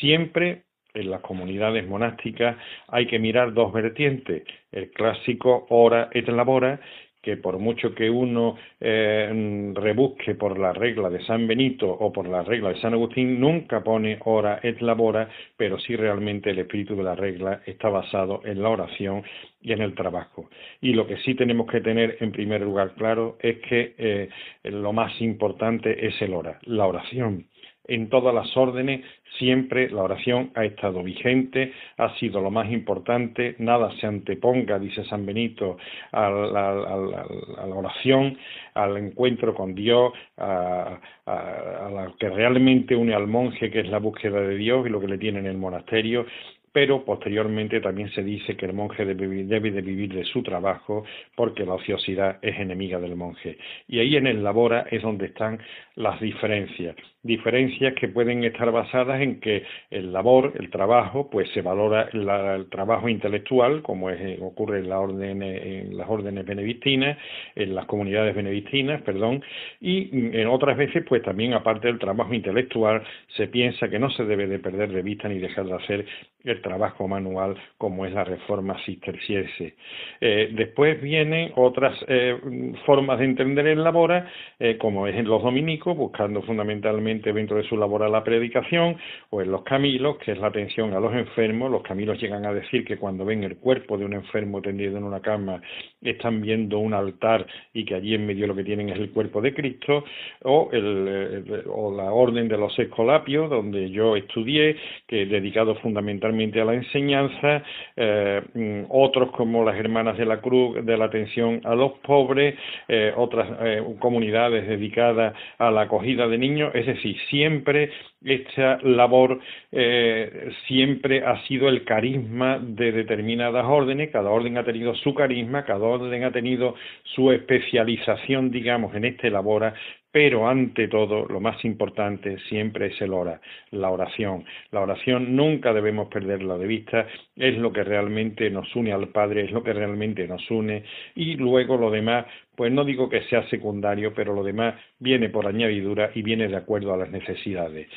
[0.00, 0.64] Siempre
[0.94, 2.56] en las comunidades monásticas
[2.88, 6.80] hay que mirar dos vertientes, el clásico hora et labora
[7.22, 12.28] que por mucho que uno eh, rebusque por la regla de San Benito o por
[12.28, 16.96] la regla de San Agustín, nunca pone hora et labora, pero sí realmente el espíritu
[16.96, 19.22] de la regla está basado en la oración
[19.62, 20.50] y en el trabajo.
[20.80, 24.28] Y lo que sí tenemos que tener en primer lugar claro es que eh,
[24.64, 27.46] lo más importante es el hora, la oración
[27.88, 29.02] en todas las órdenes
[29.38, 35.04] siempre la oración ha estado vigente, ha sido lo más importante, nada se anteponga, dice
[35.04, 35.78] San Benito,
[36.12, 37.26] a la,
[37.74, 38.38] oración,
[38.74, 44.40] al encuentro con Dios, a, lo que realmente une al monje, que es la búsqueda
[44.40, 46.26] de Dios y lo que le tiene en el monasterio,
[46.72, 51.04] pero posteriormente también se dice que el monje debe, de vivir de su trabajo
[51.36, 53.58] porque la ociosidad es enemiga del monje.
[53.88, 55.58] Y ahí en el labora es donde están
[55.96, 61.62] las diferencias diferencias que pueden estar basadas en que el labor, el trabajo, pues se
[61.62, 67.16] valora el trabajo intelectual, como es, ocurre en, la orden, en las órdenes benedictinas,
[67.54, 69.42] en las comunidades benedictinas, perdón,
[69.80, 73.02] y en otras veces, pues también aparte del trabajo intelectual,
[73.36, 76.06] se piensa que no se debe de perder de vista ni dejar de hacer
[76.44, 79.74] el trabajo manual como es la reforma cisterciense.
[80.20, 82.36] Eh, después vienen otras eh,
[82.84, 87.64] formas de entender el labora, eh, como es en los dominicos, buscando fundamentalmente dentro de
[87.64, 88.96] su labor a la predicación,
[89.30, 91.70] o en los camilos, que es la atención a los enfermos.
[91.70, 95.04] Los camilos llegan a decir que cuando ven el cuerpo de un enfermo tendido en
[95.04, 95.60] una cama,
[96.00, 99.40] están viendo un altar y que allí en medio lo que tienen es el cuerpo
[99.40, 100.04] de Cristo,
[100.42, 106.64] o, el, o la orden de los escolapios, donde yo estudié, que dedicado fundamentalmente a
[106.64, 107.62] la enseñanza,
[107.96, 108.42] eh,
[108.88, 112.54] otros como las hermanas de la cruz, de la atención a los pobres,
[112.88, 117.90] eh, otras eh, comunidades dedicadas a la acogida de niños, es decir, siempre
[118.24, 119.40] esta labor
[119.72, 125.64] eh, siempre ha sido el carisma de determinadas órdenes, cada orden ha tenido su carisma,
[125.64, 129.72] cada orden ha tenido su especialización, digamos, en este labor,
[130.12, 133.40] pero ante todo, lo más importante siempre es el ora,
[133.70, 134.44] la oración.
[134.70, 139.44] La oración nunca debemos perderla de vista, es lo que realmente nos une al Padre,
[139.44, 140.84] es lo que realmente nos une,
[141.14, 145.46] y luego lo demás, pues no digo que sea secundario, pero lo demás viene por
[145.46, 147.88] añadidura y viene de acuerdo a las necesidades.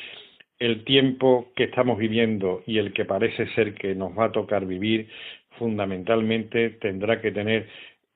[0.58, 4.64] El tiempo que estamos viviendo y el que parece ser que nos va a tocar
[4.64, 5.08] vivir,
[5.58, 7.66] fundamentalmente tendrá que tener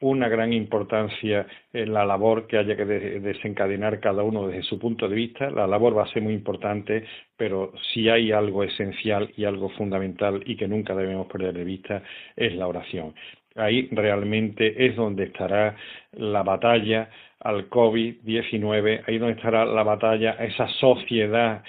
[0.00, 5.08] una gran importancia en la labor que haya que desencadenar cada uno desde su punto
[5.08, 5.50] de vista.
[5.50, 7.04] La labor va a ser muy importante,
[7.36, 12.02] pero si hay algo esencial y algo fundamental y que nunca debemos perder de vista
[12.36, 13.14] es la oración.
[13.56, 15.76] Ahí realmente es donde estará
[16.12, 21.62] la batalla al COVID-19, ahí donde estará la batalla a esa sociedad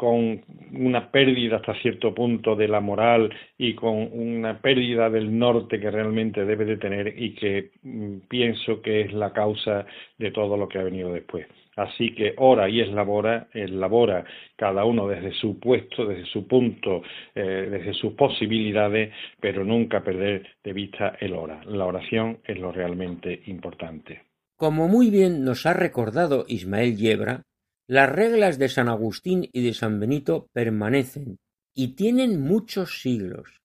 [0.00, 0.40] con
[0.72, 5.90] una pérdida hasta cierto punto de la moral y con una pérdida del norte que
[5.90, 9.84] realmente debe de tener y que mm, pienso que es la causa
[10.16, 11.46] de todo lo que ha venido después.
[11.76, 14.24] Así que ora y es labora, elabora
[14.56, 17.02] cada uno desde su puesto, desde su punto,
[17.34, 21.60] eh, desde sus posibilidades, pero nunca perder de vista el ora.
[21.66, 24.22] La oración es lo realmente importante.
[24.56, 27.42] Como muy bien nos ha recordado Ismael Yebra,
[27.90, 31.40] las reglas de San Agustín y de San Benito permanecen
[31.74, 33.62] y tienen muchos siglos.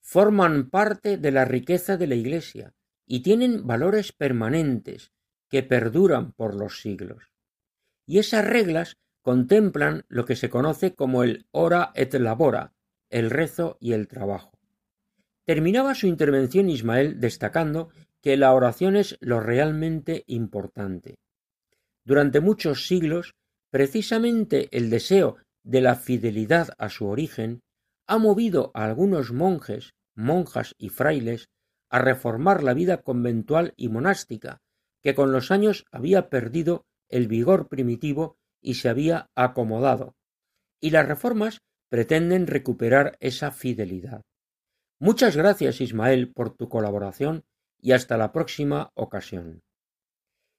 [0.00, 2.74] Forman parte de la riqueza de la Iglesia
[3.06, 5.12] y tienen valores permanentes
[5.48, 7.30] que perduran por los siglos.
[8.06, 12.72] Y esas reglas contemplan lo que se conoce como el ora et labora,
[13.08, 14.58] el rezo y el trabajo.
[15.44, 17.90] Terminaba su intervención Ismael destacando
[18.20, 21.20] que la oración es lo realmente importante.
[22.04, 23.36] Durante muchos siglos
[23.70, 27.60] Precisamente el deseo de la fidelidad a su origen
[28.06, 31.48] ha movido a algunos monjes, monjas y frailes
[31.90, 34.58] a reformar la vida conventual y monástica,
[35.02, 40.14] que con los años había perdido el vigor primitivo y se había acomodado,
[40.80, 44.22] y las reformas pretenden recuperar esa fidelidad.
[44.98, 47.44] Muchas gracias Ismael por tu colaboración
[47.80, 49.62] y hasta la próxima ocasión.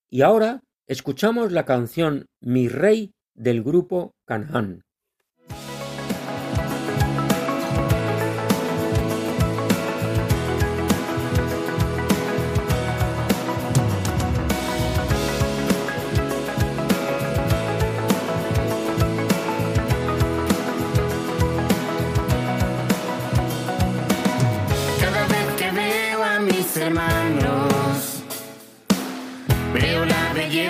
[0.09, 4.83] Y ahora Escuchamos la canción Mi Rey del grupo Canaán.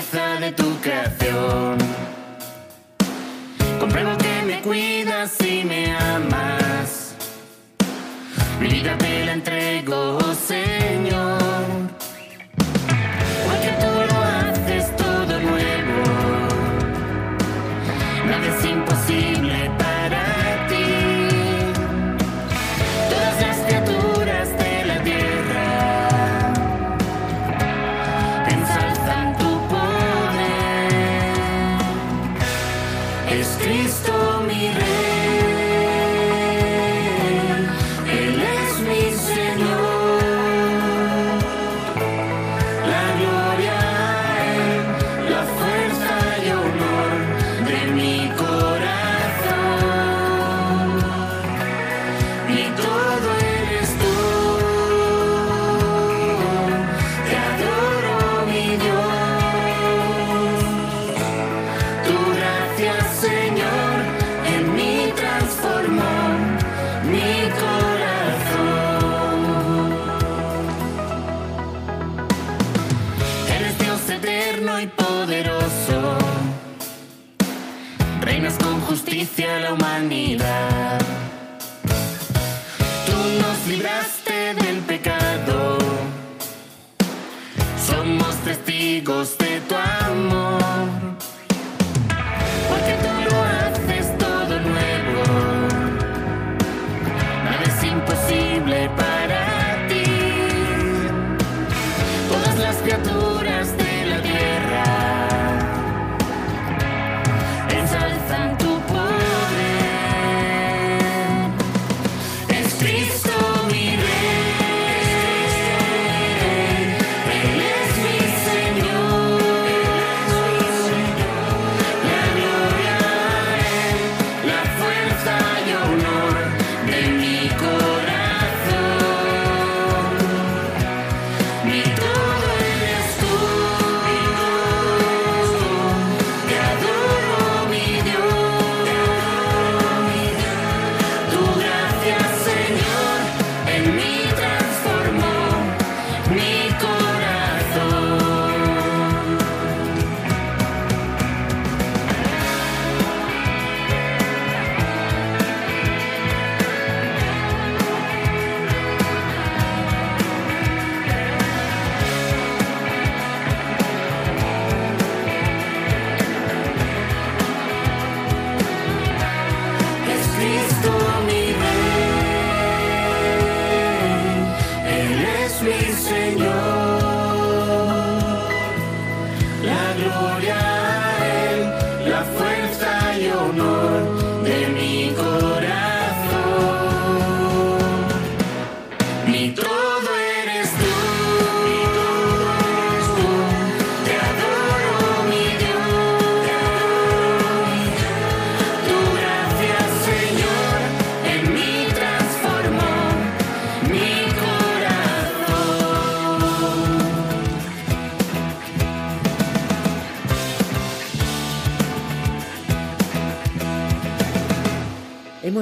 [0.10, 1.78] De tu creación.
[3.80, 7.16] Compruebo que me cuidas y me amas.
[8.60, 11.41] Mi vida te la entrego, Señor.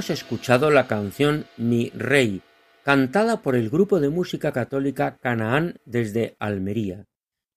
[0.10, 2.42] Escuchado la canción Mi Rey,
[2.84, 7.06] cantada por el grupo de música católica Canaán desde Almería.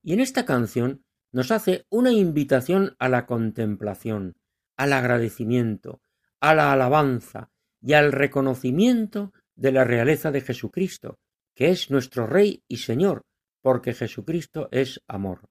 [0.03, 4.37] Y en esta canción nos hace una invitación a la contemplación,
[4.77, 6.03] al agradecimiento,
[6.41, 7.51] a la alabanza
[7.81, 11.19] y al reconocimiento de la realeza de Jesucristo,
[11.55, 13.23] que es nuestro Rey y Señor,
[13.63, 15.49] porque Jesucristo es amor.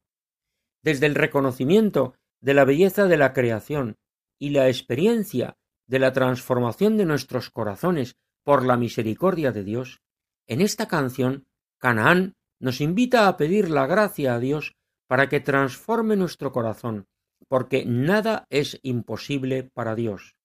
[0.84, 3.98] Desde el reconocimiento de la belleza de la creación
[4.38, 5.58] y la experiencia
[5.92, 8.16] de la transformación de nuestros corazones
[8.46, 10.00] por la misericordia de Dios,
[10.48, 11.48] en esta canción
[11.80, 14.74] Canaán nos invita a pedir la gracia a Dios
[15.08, 17.08] para que transforme nuestro corazón,
[17.50, 20.38] porque nada es imposible para Dios.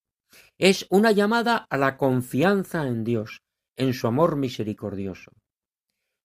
[0.59, 3.43] Es una llamada a la confianza en Dios,
[3.77, 5.31] en su amor misericordioso.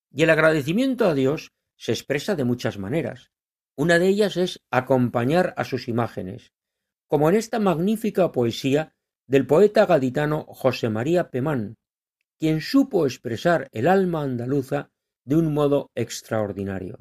[0.09, 3.29] Y el agradecimiento a Dios se expresa de muchas maneras.
[3.77, 6.53] Una de ellas es acompañar a sus imágenes,
[7.07, 8.95] como en esta magnífica poesía
[9.31, 11.77] del poeta gaditano José María Pemán,
[12.37, 14.89] quien supo expresar el alma andaluza
[15.23, 16.99] de un modo extraordinario.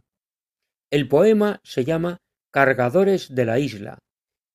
[0.91, 2.18] El poema se llama
[2.53, 3.99] Cargadores de la isla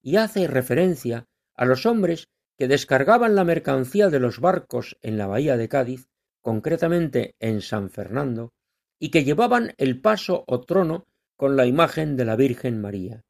[0.01, 5.27] y hace referencia a los hombres que descargaban la mercancía de los barcos en la
[5.27, 6.07] bahía de Cádiz,
[6.39, 8.53] concretamente en San Fernando,
[8.99, 13.25] y que llevaban el paso o trono con la imagen de la Virgen María.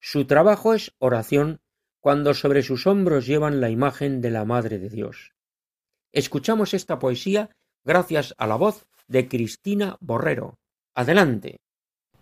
[0.00, 1.60] Su trabajo es oración
[2.06, 5.32] cuando sobre sus hombros llevan la imagen de la Madre de Dios.
[6.12, 7.50] Escuchamos esta poesía
[7.84, 10.54] gracias a la voz de Cristina Borrero.
[10.94, 11.56] Adelante.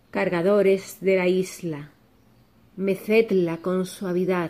[0.09, 1.91] Cargadores de la isla,
[2.75, 4.49] mecedla con suavidad,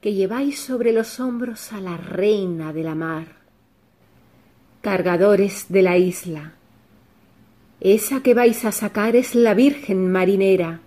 [0.00, 3.26] que lleváis sobre los hombros a la reina de la mar.
[4.80, 6.54] Cargadores de la isla,
[7.78, 10.80] esa que vais a sacar es la Virgen marinera,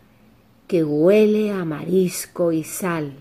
[0.68, 3.14] que huele a marisco y sal.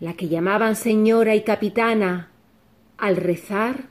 [0.00, 2.30] La que llamaban señora y capitana,
[2.96, 3.90] al rezar,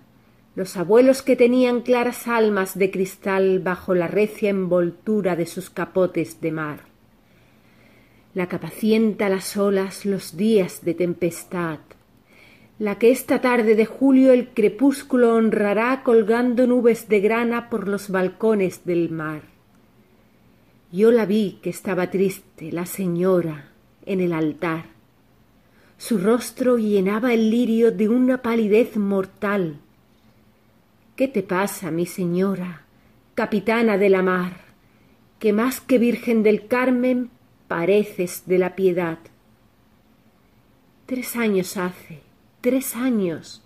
[0.56, 6.42] los abuelos que tenían claras almas de cristal bajo la recia envoltura de sus capotes
[6.42, 6.80] de mar.
[8.34, 11.80] La que apacienta las olas los días de tempestad,
[12.80, 18.10] la que esta tarde de julio el crepúsculo honrará colgando nubes de grana por los
[18.10, 19.44] balcones del mar.
[20.92, 23.70] Yo la vi que estaba triste, la señora,
[24.06, 24.99] en el altar.
[26.00, 29.78] Su rostro llenaba el lirio de una palidez mortal.
[31.16, 32.86] ¿Qué te pasa, mi señora,
[33.36, 34.70] capitana de la mar?
[35.40, 37.30] que más que Virgen del Carmen
[37.68, 39.20] pareces de la piedad.
[41.06, 42.20] Tres años hace,
[42.62, 43.64] tres años,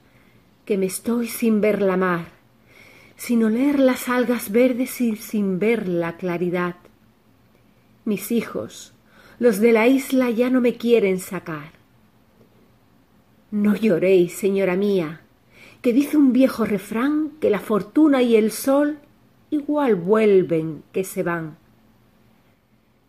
[0.65, 2.27] que me estoy sin ver la mar,
[3.17, 6.75] sin oler las algas verdes y sin ver la claridad.
[8.05, 8.93] Mis hijos,
[9.39, 11.82] los de la isla ya no me quieren sacar.
[13.53, 15.21] No lloréis, señora mía,
[15.83, 18.97] que dice un viejo refrán que la fortuna y el sol
[19.51, 21.57] igual vuelven que se van.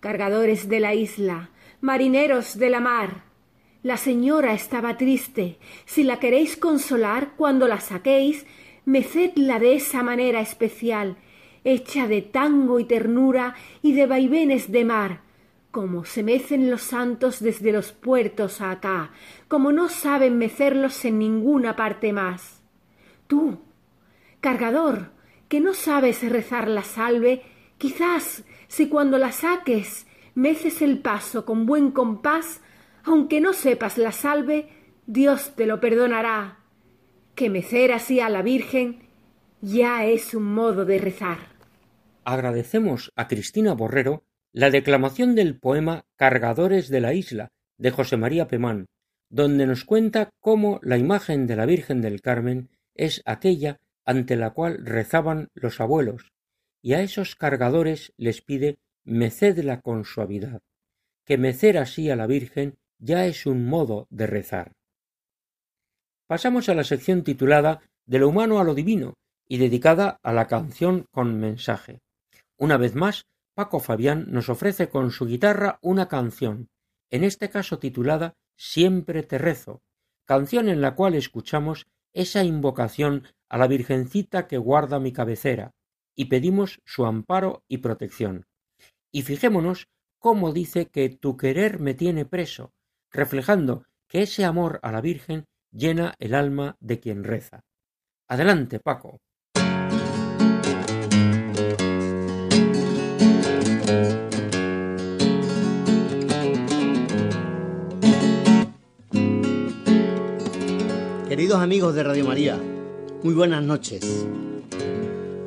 [0.01, 1.49] Cargadores de la isla,
[1.81, 3.25] marineros de la mar,
[3.83, 5.57] la señora estaba triste.
[5.87, 8.45] Si la queréis consolar cuando la saquéis,
[8.85, 11.17] mecedla de esa manera especial,
[11.65, 15.24] hecha de tango y ternura y de vaivenes de mar,
[15.75, 19.11] como se mecen los santos desde los puertos acá,
[19.49, 22.63] como no saben mecerlos en ninguna parte más.
[23.27, 23.59] Tú,
[24.41, 25.11] cargador,
[25.49, 27.43] que no sabes rezar la salve,
[27.77, 30.07] quizás si cuando la saques
[30.37, 32.61] meces el paso con buen compás,
[33.03, 34.69] aunque no sepas la salve,
[35.09, 36.61] Dios te lo perdonará.
[37.35, 39.09] Que mecer así a la Virgen
[39.61, 41.39] ya es un modo de rezar.
[42.25, 44.23] Agradecemos a Cristina Borrero
[44.55, 48.87] la declamación del poema Cargadores de la Isla de José María Pemán,
[49.29, 54.51] donde nos cuenta cómo la imagen de la Virgen del Carmen es aquella ante la
[54.51, 56.31] cual rezaban los abuelos,
[56.81, 60.61] y a esos cargadores les pide mecedla con suavidad,
[61.25, 64.71] que mecer así a la Virgen ya es un modo de rezar.
[66.29, 69.15] Pasamos a la sección titulada De lo humano a lo divino
[69.49, 71.99] y dedicada a la canción con mensaje.
[72.57, 76.69] Una vez más, Paco Fabián nos ofrece con su guitarra una canción,
[77.11, 79.83] en este caso titulada Siempre te rezo,
[80.27, 85.73] canción en la cual escuchamos esa invocación a la Virgencita que guarda mi cabecera,
[86.17, 88.47] y pedimos su amparo y protección.
[89.13, 89.87] Y fijémonos
[90.19, 92.73] cómo dice que tu querer me tiene preso,
[93.13, 97.61] reflejando que ese amor a la Virgen llena el alma de quien reza.
[98.29, 99.19] Adelante, Paco.
[111.35, 112.57] Queridos amigos de Radio María,
[113.25, 114.25] muy buenas noches.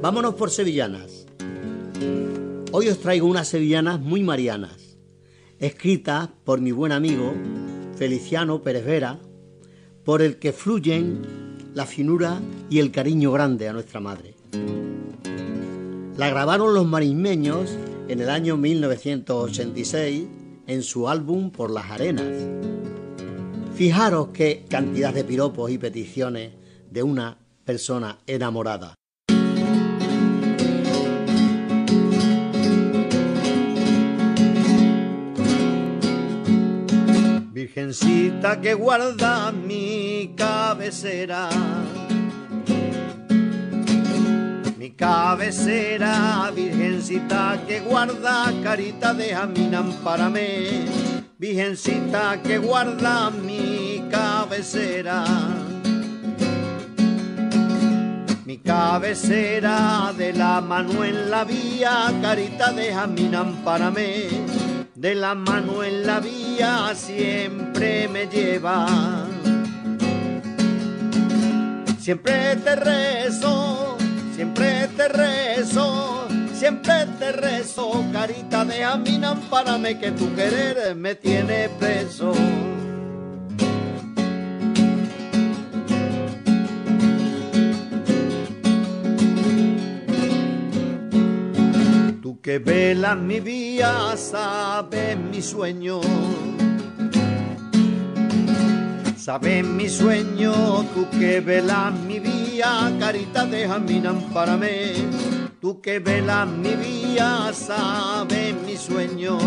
[0.02, 1.26] Vámonos por sevillanas.
[2.74, 4.98] Hoy os traigo unas sevillanas muy marianas
[5.60, 7.34] escrita por mi buen amigo
[7.96, 9.18] Feliciano Pérez Vera,
[10.04, 11.22] por el que fluyen
[11.74, 14.36] la finura y el cariño grande a nuestra madre.
[16.18, 17.78] La grabaron los marismeños
[18.10, 20.26] en el año 1986
[20.68, 22.97] en su álbum Por las Arenas.
[23.78, 26.52] Fijaros qué cantidad de piropos y peticiones
[26.90, 28.96] de una persona enamorada.
[37.54, 41.50] Virgencita que guarda mi cabecera.
[44.80, 51.17] Mi cabecera, Virgencita que guarda, carita de Aminam para mí.
[51.40, 55.26] Virgencita que guarda mi cabecera.
[58.46, 64.46] Mi cabecera de la mano en la vía, carita de Aminam para mí
[64.98, 68.88] de la mano en la vía siempre me lleva.
[72.00, 73.96] Siempre te rezo,
[74.36, 76.28] siempre te rezo,
[76.58, 82.34] siempre te rezo, carita de Aminam, párame que tu querer me tiene preso.
[92.48, 96.00] que velas mi vía, sabes mi sueño.
[99.18, 100.54] Sabes mi sueño,
[100.94, 105.27] tú que velas mi vía, carita de jaminan para mí.
[105.62, 109.38] Tú que velas mi vía, sabes mi sueño.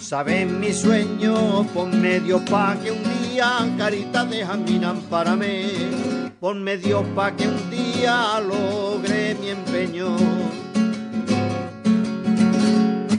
[0.00, 6.76] Sabes mi sueño, por medio pa' que un día, carita de jaminan para mí ponme
[6.76, 10.16] Dios pa' que un día logre mi empeño.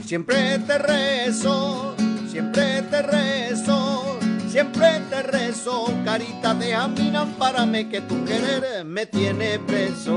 [0.04, 1.94] Siempre te rezo,
[2.30, 4.13] siempre te rezo,
[4.54, 10.16] siempre te rezo, carita de Aminan, párame que tu querer me tiene preso.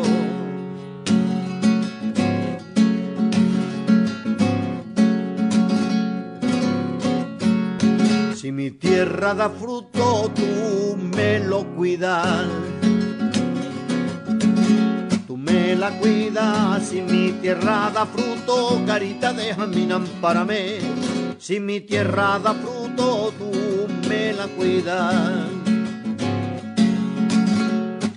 [8.35, 12.45] Si mi tierra da fruto, tú me lo cuidas
[15.25, 19.33] Tú me la cuidas, si mi tierra da fruto, carita
[20.21, 20.77] para mí.
[21.39, 23.66] Si mi tierra da fruto, tú
[24.37, 25.15] la cuidas.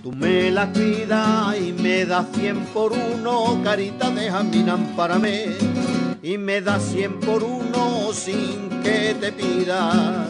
[0.03, 5.45] Tú me la cuidas y me das cien por uno, carita de jaminan para mí.
[6.21, 10.27] Y me das cien por uno sin que te pida.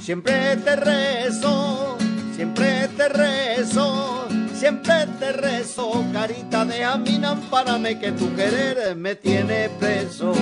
[0.00, 1.96] Siempre te rezo,
[2.36, 9.16] siempre te rezo, siempre te rezo, carita de aminan para mí que tu querer me
[9.16, 10.32] tiene preso.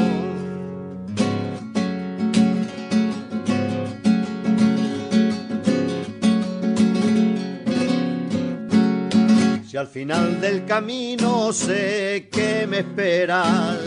[9.72, 13.78] Si al final del camino sé que me esperas,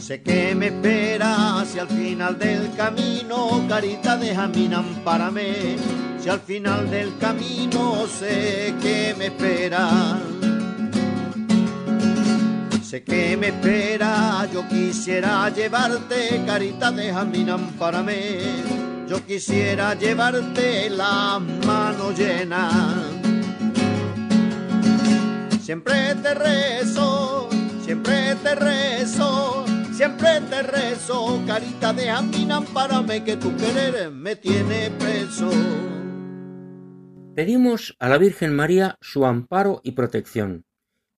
[0.00, 1.68] sé que me esperas.
[1.68, 4.18] Si al final del camino, carita
[5.04, 5.76] para mí.
[6.18, 10.18] Si al final del camino sé que me esperas.
[12.82, 17.12] Sé que me espera, yo quisiera llevarte, carita de
[17.78, 18.14] para mí.
[19.06, 23.27] Yo quisiera llevarte la mano llena.
[25.68, 27.50] Siempre te rezo,
[27.82, 34.90] siempre te rezo, siempre te rezo, carita de Amina, mí que tu querer me tiene
[34.92, 35.50] preso.
[37.34, 40.64] Pedimos a la Virgen María su amparo y protección,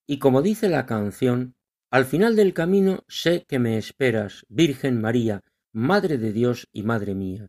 [0.05, 1.55] y como dice la canción,
[1.88, 5.42] al final del camino sé que me esperas, Virgen María,
[5.72, 7.46] Madre de Dios y Madre mía,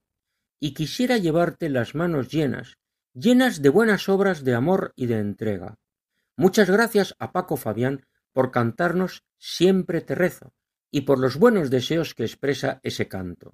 [0.59, 2.77] y quisiera llevarte las manos llenas,
[3.15, 5.79] llenas de buenas obras de amor y de entrega
[6.41, 10.55] Muchas gracias a Paco Fabián por cantarnos Siempre te rezo
[10.89, 13.53] y por los buenos deseos que expresa ese canto.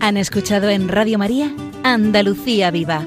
[0.00, 1.54] Han escuchado en Radio María
[1.84, 3.06] Andalucía Viva